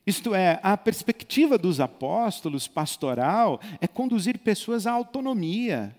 [0.07, 5.93] Isto é, a perspectiva dos apóstolos pastoral é conduzir pessoas à autonomia,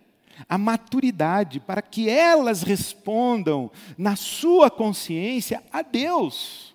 [0.49, 6.75] à maturidade, para que elas respondam na sua consciência a Deus.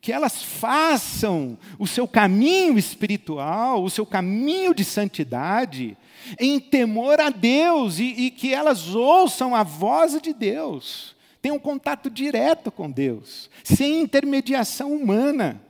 [0.00, 5.98] Que elas façam o seu caminho espiritual, o seu caminho de santidade,
[6.38, 12.08] em temor a Deus e, e que elas ouçam a voz de Deus, tenham contato
[12.08, 15.60] direto com Deus, sem intermediação humana.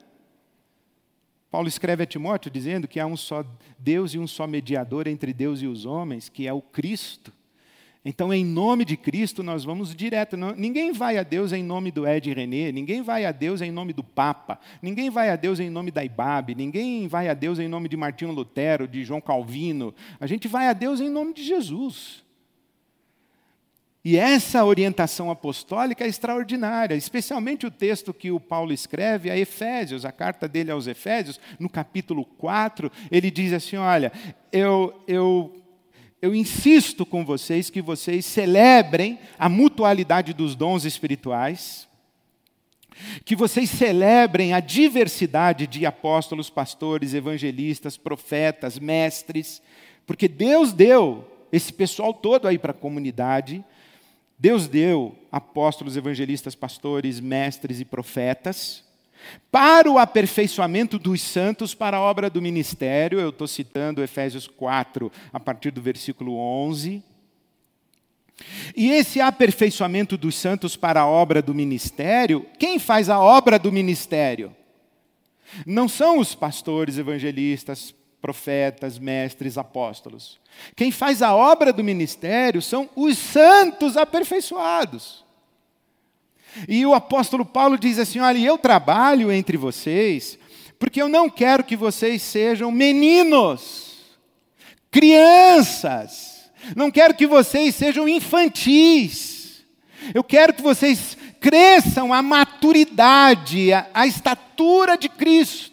[1.51, 3.45] Paulo escreve a Timóteo dizendo que há um só
[3.79, 7.33] Deus e um só mediador entre Deus e os homens, que é o Cristo.
[8.03, 10.37] Então, em nome de Cristo, nós vamos direto.
[10.57, 13.93] ninguém vai a Deus em nome do Ed René, ninguém vai a Deus em nome
[13.93, 17.69] do Papa, ninguém vai a Deus em nome da IBAB, ninguém vai a Deus em
[17.69, 19.95] nome de Martinho Lutero, de João Calvino.
[20.19, 22.25] A gente vai a Deus em nome de Jesus.
[24.03, 30.07] E essa orientação apostólica é extraordinária, especialmente o texto que o Paulo escreve a Efésios,
[30.07, 34.11] a carta dele aos Efésios, no capítulo 4, ele diz assim: Olha,
[34.51, 35.63] eu, eu,
[36.23, 41.87] eu insisto com vocês que vocês celebrem a mutualidade dos dons espirituais,
[43.23, 49.61] que vocês celebrem a diversidade de apóstolos, pastores, evangelistas, profetas, mestres,
[50.07, 53.63] porque Deus deu esse pessoal todo aí para a comunidade
[54.41, 58.83] Deus deu apóstolos, evangelistas, pastores, mestres e profetas
[59.53, 63.21] para o aperfeiçoamento dos santos para a obra do ministério.
[63.21, 67.03] Eu estou citando Efésios 4, a partir do versículo 11.
[68.75, 73.71] E esse aperfeiçoamento dos santos para a obra do ministério, quem faz a obra do
[73.71, 74.57] ministério?
[75.67, 80.39] Não são os pastores, evangelistas, profetas, mestres, apóstolos.
[80.77, 85.25] Quem faz a obra do ministério são os santos aperfeiçoados.
[86.69, 90.39] E o apóstolo Paulo diz assim: Olha, eu trabalho entre vocês,
[90.79, 93.97] porque eu não quero que vocês sejam meninos,
[94.91, 99.65] crianças, não quero que vocês sejam infantis,
[100.15, 105.70] eu quero que vocês cresçam a maturidade, a estatura de Cristo.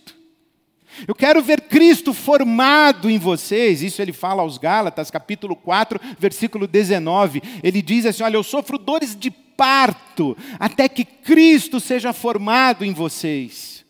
[1.06, 3.82] Eu quero ver Cristo formado em vocês.
[3.82, 7.42] Isso ele fala aos Gálatas, capítulo 4, versículo 19.
[7.62, 12.94] Ele diz assim: Olha, eu sofro dores de parto, até que Cristo seja formado em
[12.94, 13.84] vocês.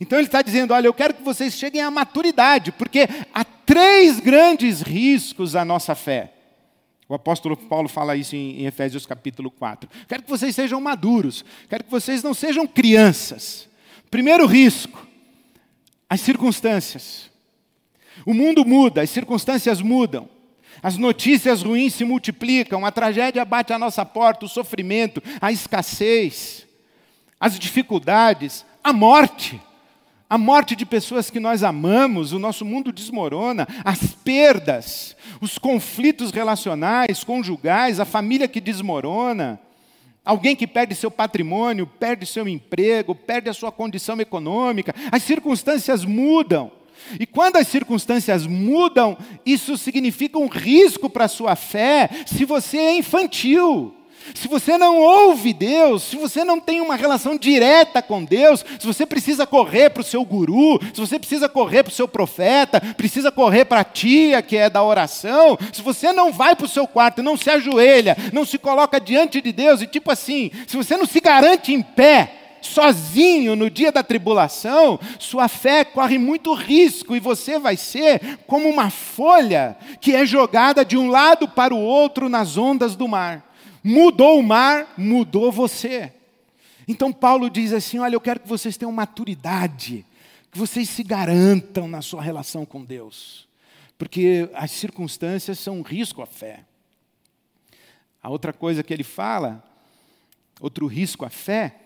[0.00, 4.18] Então ele está dizendo: Olha, eu quero que vocês cheguem à maturidade, porque há três
[4.18, 6.32] grandes riscos à nossa fé.
[7.08, 9.90] O apóstolo Paulo fala isso em, Efésios capítulo 4.
[10.08, 13.68] Quero que vocês sejam maduros, quero que vocês não sejam crianças.
[14.10, 15.06] Primeiro risco,
[16.10, 17.30] as circunstâncias.
[18.26, 20.28] O mundo muda, as circunstâncias mudam.
[20.82, 26.66] As notícias ruins se multiplicam, a tragédia bate à nossa porta, o sofrimento, a escassez,
[27.38, 29.60] as dificuldades, a morte.
[30.28, 36.30] A morte de pessoas que nós amamos, o nosso mundo desmorona, as perdas, os conflitos
[36.30, 39.60] relacionais, conjugais, a família que desmorona.
[40.30, 46.04] Alguém que perde seu patrimônio, perde seu emprego, perde a sua condição econômica, as circunstâncias
[46.04, 46.70] mudam.
[47.18, 52.78] E quando as circunstâncias mudam, isso significa um risco para a sua fé se você
[52.78, 53.92] é infantil.
[54.34, 58.86] Se você não ouve Deus, se você não tem uma relação direta com Deus, se
[58.86, 62.80] você precisa correr para o seu guru, se você precisa correr para o seu profeta,
[62.96, 66.68] precisa correr para a tia que é da oração, se você não vai para o
[66.68, 70.76] seu quarto, não se ajoelha, não se coloca diante de Deus, e tipo assim, se
[70.76, 76.52] você não se garante em pé, sozinho no dia da tribulação, sua fé corre muito
[76.52, 81.74] risco e você vai ser como uma folha que é jogada de um lado para
[81.74, 83.49] o outro nas ondas do mar.
[83.82, 86.12] Mudou o mar, mudou você.
[86.86, 90.04] Então Paulo diz assim: Olha, eu quero que vocês tenham maturidade,
[90.50, 93.48] que vocês se garantam na sua relação com Deus,
[93.96, 96.64] porque as circunstâncias são um risco à fé.
[98.22, 99.64] A outra coisa que ele fala,
[100.60, 101.76] outro risco à fé,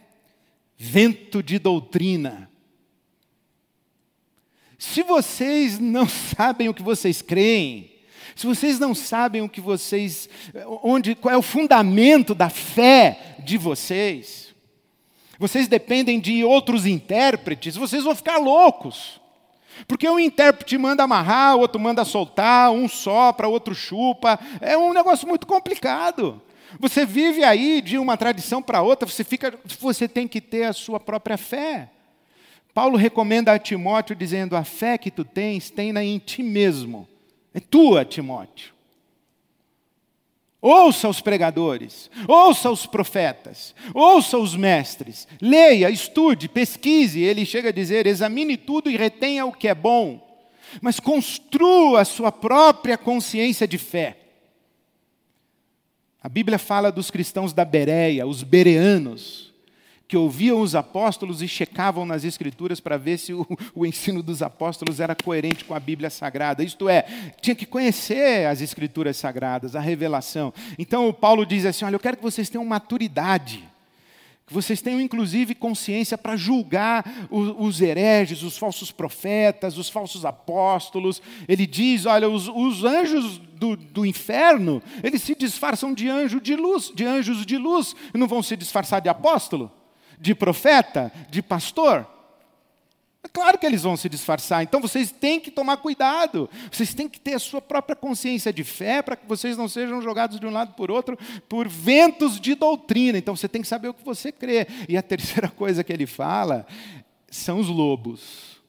[0.76, 2.50] vento de doutrina.
[4.78, 7.93] Se vocês não sabem o que vocês creem,
[8.34, 10.28] se vocês não sabem o que vocês,
[10.82, 14.54] onde, qual é o fundamento da fé de vocês,
[15.38, 19.20] vocês dependem de outros intérpretes, vocês vão ficar loucos.
[19.88, 24.38] Porque um intérprete manda amarrar, o outro manda soltar, um sopra, outro chupa.
[24.60, 26.40] É um negócio muito complicado.
[26.78, 30.72] Você vive aí de uma tradição para outra, você fica, você tem que ter a
[30.72, 31.90] sua própria fé.
[32.72, 37.08] Paulo recomenda a Timóteo dizendo: "A fé que tu tens, tenha em ti mesmo.
[37.54, 38.74] É tua, Timóteo.
[40.60, 47.20] Ouça os pregadores, ouça os profetas, ouça os mestres, leia, estude, pesquise.
[47.20, 50.26] Ele chega a dizer: examine tudo e retenha o que é bom,
[50.80, 54.16] mas construa a sua própria consciência de fé.
[56.22, 59.53] A Bíblia fala dos cristãos da Bereia, os bereanos,
[60.06, 64.42] que ouviam os apóstolos e checavam nas Escrituras para ver se o, o, ensino dos
[64.42, 66.62] apóstolos era coerente com a Bíblia Sagrada.
[66.62, 67.04] Isto é,
[67.40, 70.52] tinha que conhecer as Escrituras Sagradas, a revelação.
[70.78, 73.68] Então, o Paulo diz assim: Olha, eu quero que vocês tenham maturidade.
[74.46, 80.26] Que vocês tenham, inclusive, consciência para julgar os, os, hereges, os falsos profetas, os falsos
[80.26, 81.22] apóstolos.
[81.48, 86.54] Ele diz: olha, os, os anjos do, do, inferno, eles se disfarçam de anjo de
[86.56, 89.72] luz, de anjos de luz, não vão se disfarçar de apóstolo?
[90.18, 92.06] De profeta, de pastor?
[93.24, 94.62] É claro que eles vão se disfarçar.
[94.62, 96.48] Então vocês têm que tomar cuidado.
[96.70, 100.02] Vocês têm que ter a sua própria consciência de fé para que vocês não sejam
[100.02, 103.16] jogados de um lado por outro por ventos de doutrina.
[103.16, 104.66] Então você tem que saber o que você crê.
[104.86, 106.66] E a terceira coisa que ele fala
[107.30, 108.60] são os lobos.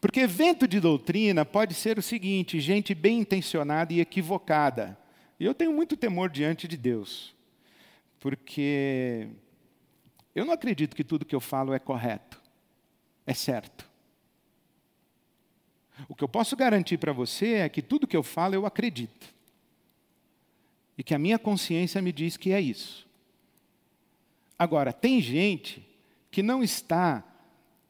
[0.00, 4.98] Porque vento de doutrina pode ser o seguinte: gente bem intencionada e equivocada.
[5.38, 7.34] E eu tenho muito temor diante de Deus.
[8.18, 9.28] Porque
[10.34, 12.40] eu não acredito que tudo que eu falo é correto,
[13.26, 13.90] é certo.
[16.08, 19.32] O que eu posso garantir para você é que tudo que eu falo eu acredito.
[20.96, 23.06] E que a minha consciência me diz que é isso.
[24.58, 25.86] Agora, tem gente
[26.30, 27.24] que não está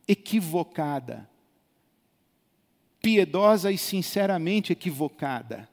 [0.06, 1.28] equivocada,
[3.00, 5.68] piedosa e sinceramente equivocada.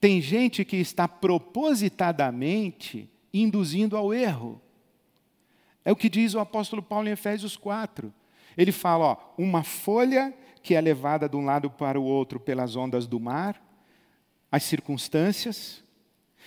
[0.00, 4.60] Tem gente que está propositadamente induzindo ao erro.
[5.84, 8.12] É o que diz o apóstolo Paulo em Efésios 4.
[8.56, 12.76] Ele fala, ó, uma folha que é levada de um lado para o outro pelas
[12.76, 13.60] ondas do mar,
[14.50, 15.82] as circunstâncias.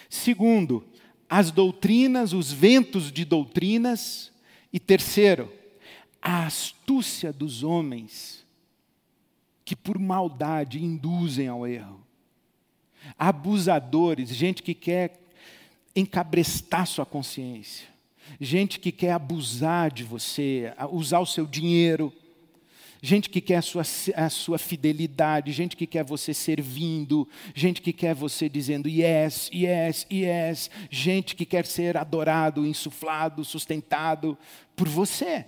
[0.10, 0.86] Segundo,
[1.30, 4.32] as doutrinas, os ventos de doutrinas.
[4.72, 5.52] E terceiro,
[6.22, 8.46] a astúcia dos homens
[9.64, 12.06] que por maldade induzem ao erro.
[13.18, 15.25] Abusadores, gente que quer
[15.96, 17.88] encabrestar sua consciência.
[18.40, 22.12] Gente que quer abusar de você, usar o seu dinheiro.
[23.02, 23.84] Gente que quer a sua,
[24.16, 30.08] a sua fidelidade, gente que quer você servindo, gente que quer você dizendo yes, yes,
[30.12, 34.36] yes, gente que quer ser adorado, insuflado, sustentado
[34.76, 35.46] por você.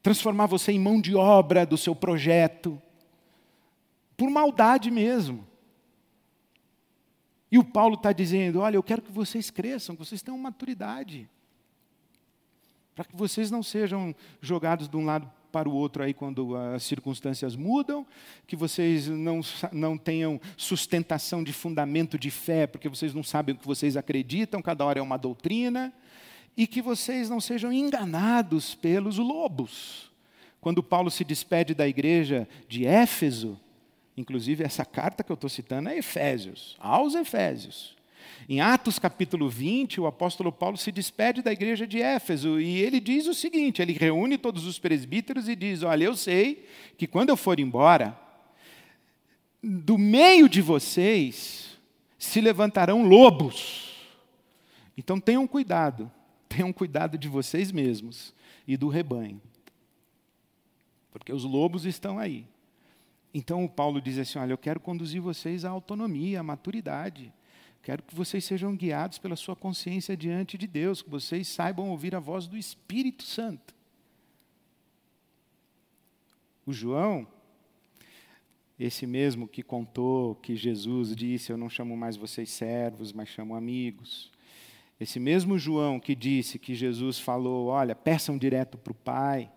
[0.00, 2.80] Transformar você em mão de obra do seu projeto,
[4.16, 5.44] por maldade mesmo.
[7.56, 11.26] E o Paulo está dizendo: olha, eu quero que vocês cresçam, que vocês tenham maturidade.
[12.94, 16.82] Para que vocês não sejam jogados de um lado para o outro aí quando as
[16.82, 18.06] circunstâncias mudam,
[18.46, 19.40] que vocês não,
[19.72, 24.60] não tenham sustentação de fundamento de fé, porque vocês não sabem o que vocês acreditam,
[24.60, 25.94] cada hora é uma doutrina,
[26.54, 30.10] e que vocês não sejam enganados pelos lobos.
[30.60, 33.58] Quando Paulo se despede da igreja de Éfeso,
[34.16, 37.94] Inclusive, essa carta que eu estou citando é Efésios, aos Efésios.
[38.48, 43.00] Em Atos capítulo 20, o apóstolo Paulo se despede da igreja de Éfeso e ele
[43.00, 47.30] diz o seguinte: ele reúne todos os presbíteros e diz: Olha, eu sei que quando
[47.30, 48.18] eu for embora,
[49.62, 51.76] do meio de vocês
[52.18, 53.94] se levantarão lobos.
[54.96, 56.10] Então tenham cuidado,
[56.48, 58.32] tenham cuidado de vocês mesmos
[58.66, 59.40] e do rebanho,
[61.10, 62.46] porque os lobos estão aí.
[63.38, 67.30] Então o Paulo diz assim: olha, eu quero conduzir vocês à autonomia, à maturidade.
[67.82, 72.14] Quero que vocês sejam guiados pela sua consciência diante de Deus, que vocês saibam ouvir
[72.14, 73.74] a voz do Espírito Santo.
[76.64, 77.28] O João,
[78.80, 83.54] esse mesmo que contou que Jesus disse: Eu não chamo mais vocês servos, mas chamo
[83.54, 84.32] amigos.
[84.98, 89.52] Esse mesmo João que disse que Jesus falou: Olha, peçam direto para o Pai.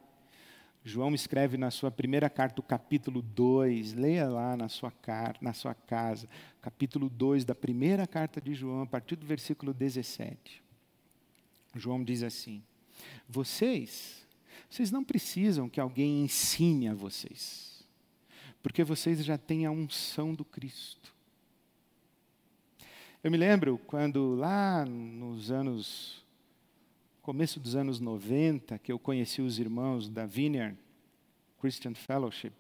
[0.83, 4.93] João escreve na sua primeira carta, o capítulo 2, leia lá na sua,
[5.41, 6.27] na sua casa,
[6.61, 10.63] capítulo 2 da primeira carta de João, a partir do versículo 17.
[11.75, 12.63] João diz assim:
[13.27, 14.25] Vocês,
[14.69, 17.85] vocês não precisam que alguém ensine a vocês,
[18.63, 21.13] porque vocês já têm a unção do Cristo.
[23.21, 26.25] Eu me lembro quando lá nos anos
[27.29, 30.75] começo dos anos 90 que eu conheci os irmãos da Vineyard
[31.61, 32.53] Christian Fellowship.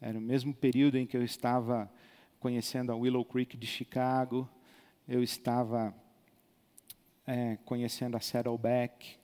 [0.00, 1.90] Era o mesmo período em que eu estava
[2.38, 4.48] conhecendo a Willow Creek de Chicago,
[5.08, 5.92] eu estava
[7.26, 9.16] é, conhecendo a Saddleback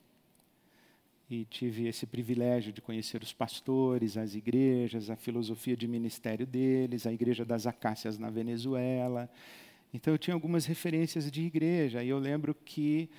[1.29, 7.07] e tive esse privilégio de conhecer os pastores, as igrejas, a filosofia de ministério deles,
[7.07, 9.29] a igreja das Acácias na Venezuela.
[9.93, 13.09] Então eu tinha algumas referências de igreja e eu lembro que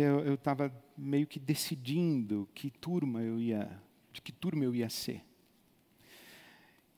[0.00, 3.70] eu estava meio que decidindo que turma eu ia,
[4.12, 5.22] de que turma eu ia ser.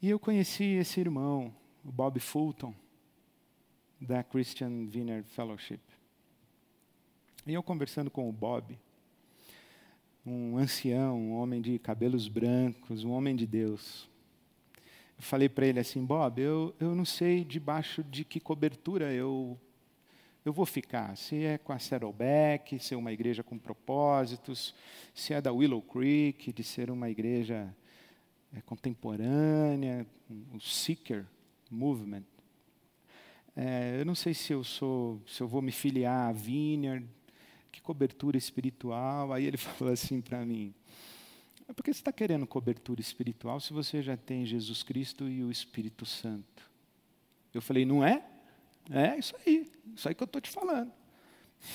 [0.01, 2.74] E eu conheci esse irmão, o Bob Fulton,
[4.01, 5.80] da Christian Vineyard Fellowship.
[7.47, 8.78] E eu conversando com o Bob,
[10.24, 14.09] um ancião, um homem de cabelos brancos, um homem de Deus.
[15.16, 19.59] Eu falei para ele assim, Bob, eu, eu não sei debaixo de que cobertura eu,
[20.47, 21.16] eu vou ficar.
[21.16, 24.72] Se é com a Saddleback, se é uma igreja com propósitos,
[25.12, 27.74] se é da Willow Creek, de ser uma igreja
[28.55, 30.07] é, contemporânea,
[30.55, 31.26] o Seeker
[31.68, 32.22] Movement.
[33.57, 37.05] É, eu não sei se eu sou, se eu vou me filiar à Vineyard,
[37.72, 39.32] que cobertura espiritual.
[39.32, 40.72] Aí ele falou assim para mim:
[41.66, 45.42] é por que você está querendo cobertura espiritual se você já tem Jesus Cristo e
[45.42, 46.70] o Espírito Santo?
[47.53, 48.36] Eu falei, não é?
[48.91, 50.93] É isso aí, isso aí que eu estou te falando.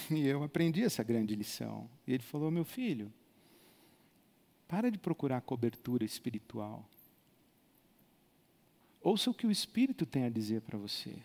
[0.09, 1.89] E eu aprendi essa grande lição.
[2.05, 3.11] E ele falou, meu filho,
[4.67, 6.87] para de procurar cobertura espiritual.
[9.01, 11.15] Ouça o que o Espírito tem a dizer para você.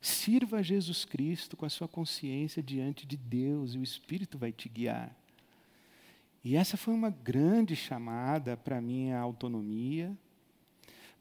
[0.00, 4.52] Sirva a Jesus Cristo com a sua consciência diante de Deus e o Espírito vai
[4.52, 5.14] te guiar.
[6.44, 10.16] E essa foi uma grande chamada para a minha autonomia,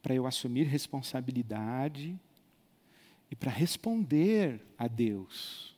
[0.01, 2.17] para eu assumir responsabilidade
[3.29, 5.77] e para responder a Deus.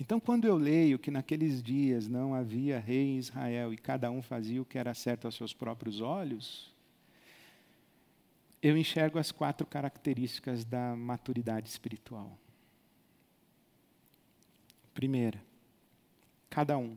[0.00, 4.22] Então, quando eu leio que naqueles dias não havia rei em Israel e cada um
[4.22, 6.72] fazia o que era certo aos seus próprios olhos,
[8.62, 12.38] eu enxergo as quatro características da maturidade espiritual.
[14.94, 15.42] Primeira,
[16.48, 16.96] cada um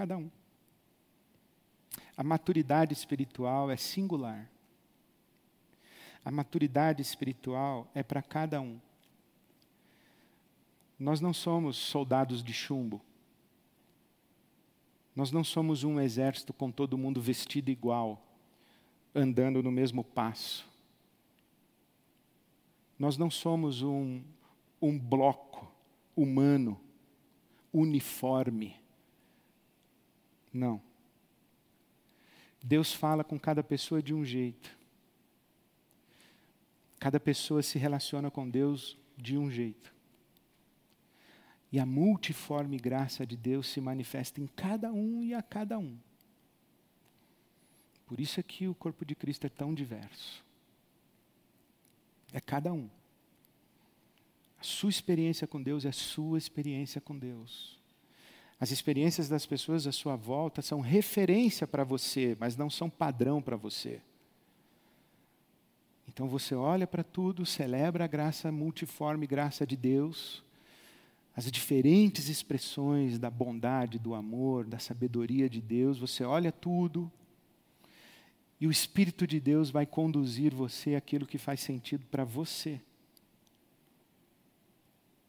[0.00, 0.30] cada um.
[2.16, 4.50] A maturidade espiritual é singular.
[6.24, 8.78] A maturidade espiritual é para cada um.
[10.98, 13.00] Nós não somos soldados de chumbo.
[15.16, 18.22] Nós não somos um exército com todo mundo vestido igual,
[19.14, 20.68] andando no mesmo passo.
[22.98, 24.22] Nós não somos um,
[24.80, 25.72] um bloco
[26.14, 26.78] humano,
[27.72, 28.80] uniforme
[30.52, 30.82] não.
[32.62, 34.76] Deus fala com cada pessoa de um jeito.
[37.00, 39.92] Cada pessoa se relaciona com Deus de um jeito.
[41.72, 45.96] E a multiforme graça de Deus se manifesta em cada um e a cada um.
[48.06, 50.44] Por isso é que o corpo de Cristo é tão diverso.
[52.32, 52.90] É cada um.
[54.58, 57.78] A sua experiência com Deus é a sua experiência com Deus.
[58.58, 63.40] As experiências das pessoas à sua volta são referência para você, mas não são padrão
[63.40, 64.02] para você.
[66.12, 70.42] Então você olha para tudo, celebra a graça multiforme, graça de Deus,
[71.36, 77.10] as diferentes expressões da bondade, do amor, da sabedoria de Deus, você olha tudo,
[78.60, 82.80] e o Espírito de Deus vai conduzir você àquilo que faz sentido para você.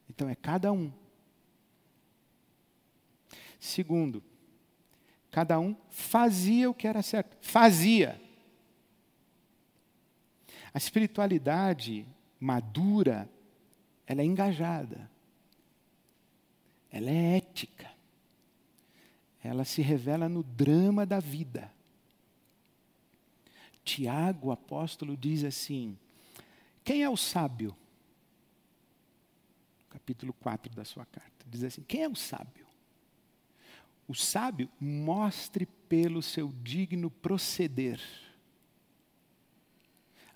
[0.09, 0.91] Então é cada um
[3.61, 4.23] Segundo,
[5.29, 7.37] cada um fazia o que era certo.
[7.41, 8.19] Fazia.
[10.73, 12.05] A espiritualidade
[12.39, 13.29] madura,
[14.07, 15.09] ela é engajada.
[16.89, 17.91] Ela é ética.
[19.43, 21.71] Ela se revela no drama da vida.
[23.83, 25.97] Tiago, o apóstolo, diz assim:
[26.83, 27.75] Quem é o sábio?
[29.89, 31.45] Capítulo 4 da sua carta.
[31.47, 32.65] Diz assim: Quem é o sábio?
[34.07, 37.99] O sábio mostre pelo seu digno proceder.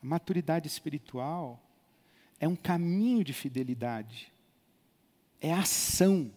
[0.06, 1.60] A maturidade espiritual
[2.40, 4.32] é um caminho de fidelidade,
[5.42, 6.32] é ação,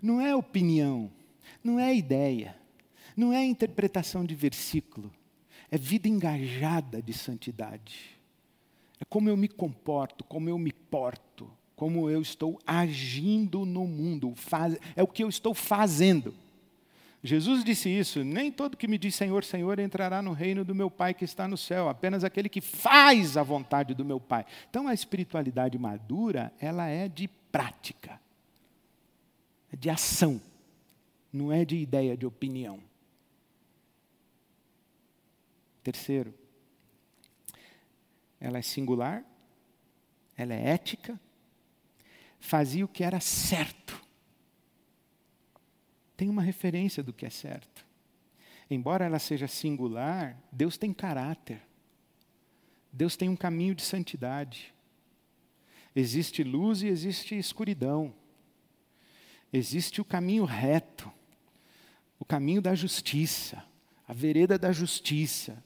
[0.00, 1.10] não é opinião,
[1.62, 2.56] não é ideia,
[3.14, 5.12] não é interpretação de versículo,
[5.70, 8.18] é vida engajada de santidade.
[8.98, 14.32] É como eu me comporto, como eu me porto, como eu estou agindo no mundo,
[14.34, 16.34] faz, é o que eu estou fazendo.
[17.22, 20.90] Jesus disse isso: nem todo que me diz Senhor, Senhor entrará no reino do meu
[20.90, 24.46] Pai que está no céu, apenas aquele que faz a vontade do meu Pai.
[24.70, 28.20] Então a espiritualidade madura, ela é de prática,
[29.72, 30.40] é de ação,
[31.32, 32.80] não é de ideia, de opinião.
[35.82, 36.32] Terceiro,
[38.40, 39.24] ela é singular,
[40.36, 41.18] ela é ética,
[42.38, 44.07] fazia o que era certo
[46.18, 47.86] tem uma referência do que é certo.
[48.68, 51.62] Embora ela seja singular, Deus tem caráter.
[52.92, 54.74] Deus tem um caminho de santidade.
[55.94, 58.12] Existe luz e existe escuridão.
[59.52, 61.10] Existe o caminho reto,
[62.18, 63.64] o caminho da justiça,
[64.06, 65.62] a vereda da justiça.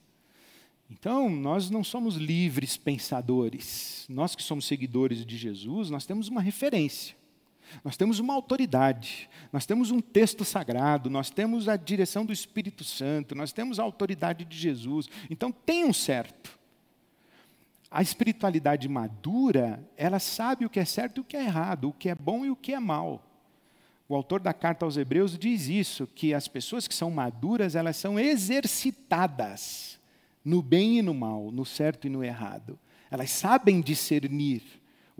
[0.90, 4.04] Então, nós não somos livres pensadores.
[4.06, 7.21] Nós que somos seguidores de Jesus, nós temos uma referência.
[7.84, 12.84] Nós temos uma autoridade, nós temos um texto sagrado, nós temos a direção do Espírito
[12.84, 15.08] Santo, nós temos a autoridade de Jesus.
[15.30, 16.58] Então tem um certo.
[17.90, 21.92] A espiritualidade madura, ela sabe o que é certo e o que é errado, o
[21.92, 23.22] que é bom e o que é mal.
[24.08, 27.96] O autor da carta aos Hebreus diz isso, que as pessoas que são maduras, elas
[27.96, 29.98] são exercitadas
[30.44, 32.78] no bem e no mal, no certo e no errado.
[33.10, 34.62] Elas sabem discernir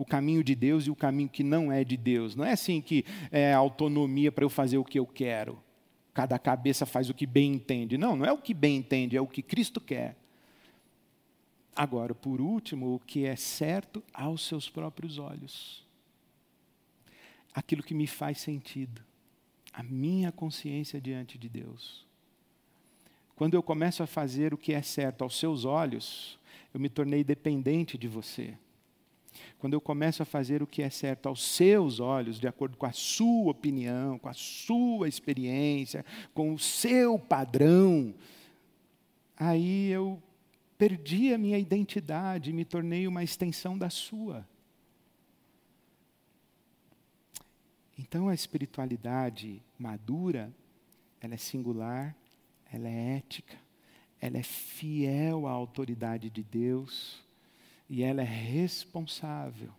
[0.03, 2.35] o caminho de Deus e o caminho que não é de Deus.
[2.35, 5.57] Não é assim que é autonomia para eu fazer o que eu quero.
[6.13, 7.97] Cada cabeça faz o que bem entende.
[7.97, 10.17] Não, não é o que bem entende, é o que Cristo quer.
[11.73, 15.83] Agora, por último, o que é certo aos seus próprios olhos.
[17.53, 19.01] Aquilo que me faz sentido.
[19.71, 22.05] A minha consciência diante de Deus.
[23.37, 26.37] Quando eu começo a fazer o que é certo aos seus olhos,
[26.73, 28.55] eu me tornei dependente de você.
[29.59, 32.85] Quando eu começo a fazer o que é certo aos seus olhos, de acordo com
[32.85, 38.13] a sua opinião, com a sua experiência, com o seu padrão,
[39.37, 40.21] aí eu
[40.77, 44.47] perdi a minha identidade e me tornei uma extensão da sua.
[47.97, 50.53] Então a espiritualidade madura,
[51.21, 52.15] ela é singular,
[52.71, 53.55] ela é ética,
[54.19, 57.23] ela é fiel à autoridade de Deus
[57.89, 59.71] e ela é responsável.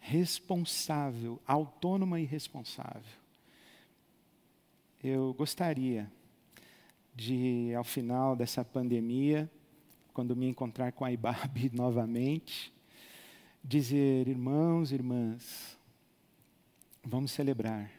[0.00, 3.20] Responsável, autônoma e responsável.
[5.02, 6.10] Eu gostaria
[7.14, 9.50] de, ao final dessa pandemia,
[10.12, 12.72] quando me encontrar com a IBAB novamente,
[13.62, 15.78] dizer: irmãos, irmãs,
[17.02, 17.90] vamos celebrar,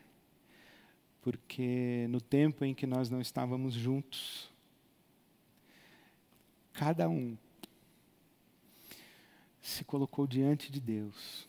[1.21, 4.51] porque no tempo em que nós não estávamos juntos,
[6.73, 7.37] cada um
[9.61, 11.47] se colocou diante de Deus,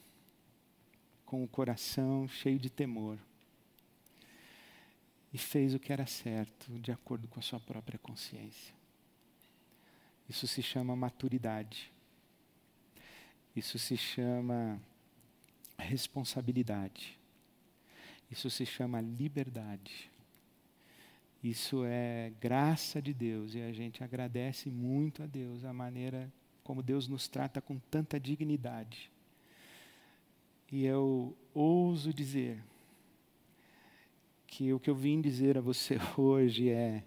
[1.25, 3.19] com o coração cheio de temor,
[5.33, 8.75] e fez o que era certo, de acordo com a sua própria consciência.
[10.29, 11.91] Isso se chama maturidade.
[13.57, 14.81] Isso se chama
[15.79, 17.19] responsabilidade.
[18.31, 20.11] Isso se chama liberdade.
[21.43, 26.33] Isso é graça de Deus e a gente agradece muito a Deus a maneira
[26.63, 29.11] como Deus nos trata com tanta dignidade.
[30.71, 32.63] E eu ouso dizer
[34.47, 37.05] que o que eu vim dizer a você hoje é: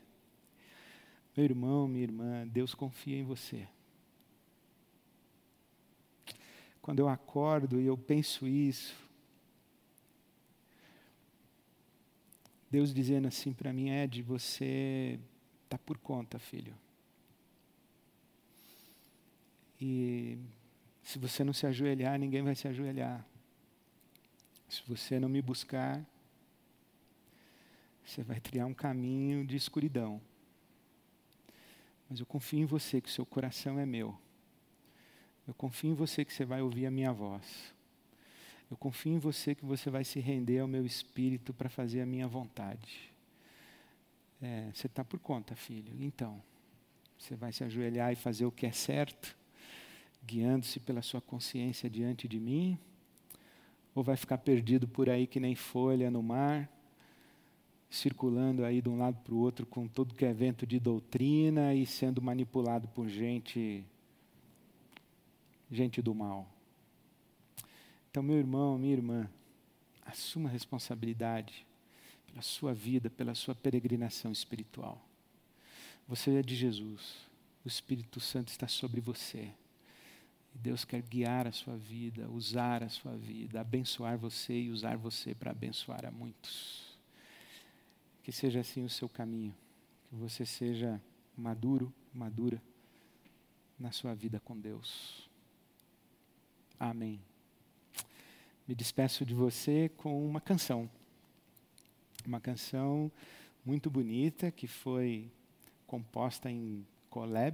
[1.35, 3.67] meu irmão, minha irmã, Deus confia em você.
[6.81, 8.95] Quando eu acordo e eu penso isso,
[12.69, 15.19] Deus dizendo assim para mim, Ed, você
[15.63, 16.75] está por conta, filho.
[19.87, 20.39] E
[21.03, 23.23] se você não se ajoelhar, ninguém vai se ajoelhar.
[24.67, 26.03] Se você não me buscar,
[28.03, 30.19] você vai criar um caminho de escuridão.
[32.09, 34.17] Mas eu confio em você que seu coração é meu.
[35.47, 37.71] Eu confio em você que você vai ouvir a minha voz.
[38.71, 42.07] Eu confio em você que você vai se render ao meu espírito para fazer a
[42.07, 43.13] minha vontade.
[44.41, 45.93] É, você está por conta, filho.
[46.03, 46.41] Então,
[47.19, 49.44] você vai se ajoelhar e fazer o que é certo
[50.25, 52.77] guiando-se pela sua consciência diante de mim?
[53.93, 56.69] Ou vai ficar perdido por aí que nem folha no mar,
[57.89, 61.73] circulando aí de um lado para o outro com tudo que é vento de doutrina
[61.73, 63.83] e sendo manipulado por gente
[65.71, 66.47] gente do mal?
[68.11, 69.29] Então, meu irmão, minha irmã,
[70.05, 71.65] assuma a responsabilidade
[72.27, 75.05] pela sua vida, pela sua peregrinação espiritual.
[76.07, 77.25] Você é de Jesus.
[77.63, 79.51] O Espírito Santo está sobre você.
[80.55, 84.95] E Deus quer guiar a sua vida, usar a sua vida, abençoar você e usar
[84.95, 86.97] você para abençoar a muitos.
[88.23, 89.53] Que seja assim o seu caminho.
[90.07, 91.01] Que você seja
[91.35, 92.61] maduro, madura
[93.77, 95.29] na sua vida com Deus.
[96.79, 97.19] Amém.
[98.65, 100.89] Me despeço de você com uma canção.
[102.25, 103.11] Uma canção
[103.65, 105.29] muito bonita que foi
[105.85, 106.87] composta em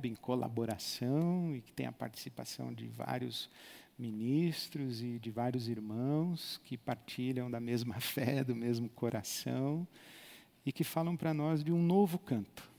[0.04, 3.50] em colaboração e que tem a participação de vários
[3.98, 9.88] ministros e de vários irmãos que partilham da mesma fé, do mesmo coração
[10.66, 12.70] e que falam para nós de um novo canto.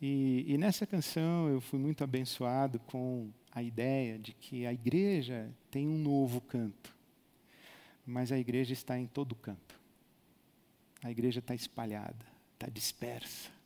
[0.00, 5.50] E, e, nessa canção eu fui muito abençoado com a ideia de que a igreja
[5.70, 6.94] tem um novo canto,
[8.06, 9.76] mas a igreja está em todo canto.
[11.02, 12.24] A igreja está espalhada,
[12.54, 13.57] está dispersa.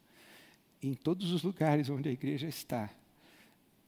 [0.83, 2.91] Em todos os lugares onde a igreja está,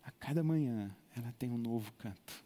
[0.04, 2.44] a cada manhã ela tem um novo canto.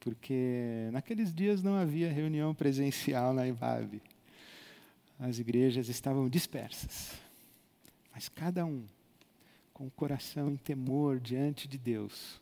[0.00, 4.00] Porque naqueles dias não havia reunião presencial na IBAB.
[5.18, 7.12] As igrejas estavam dispersas.
[8.12, 8.84] Mas cada um,
[9.72, 12.40] com o coração em temor diante de Deus,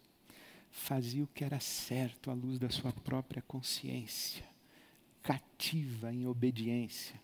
[0.70, 4.44] fazia o que era certo à luz da sua própria consciência,
[5.22, 7.18] cativa em obediência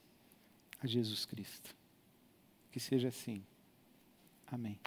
[0.81, 1.74] a Jesus Cristo.
[2.70, 3.45] Que seja assim.
[4.53, 4.79] Amém.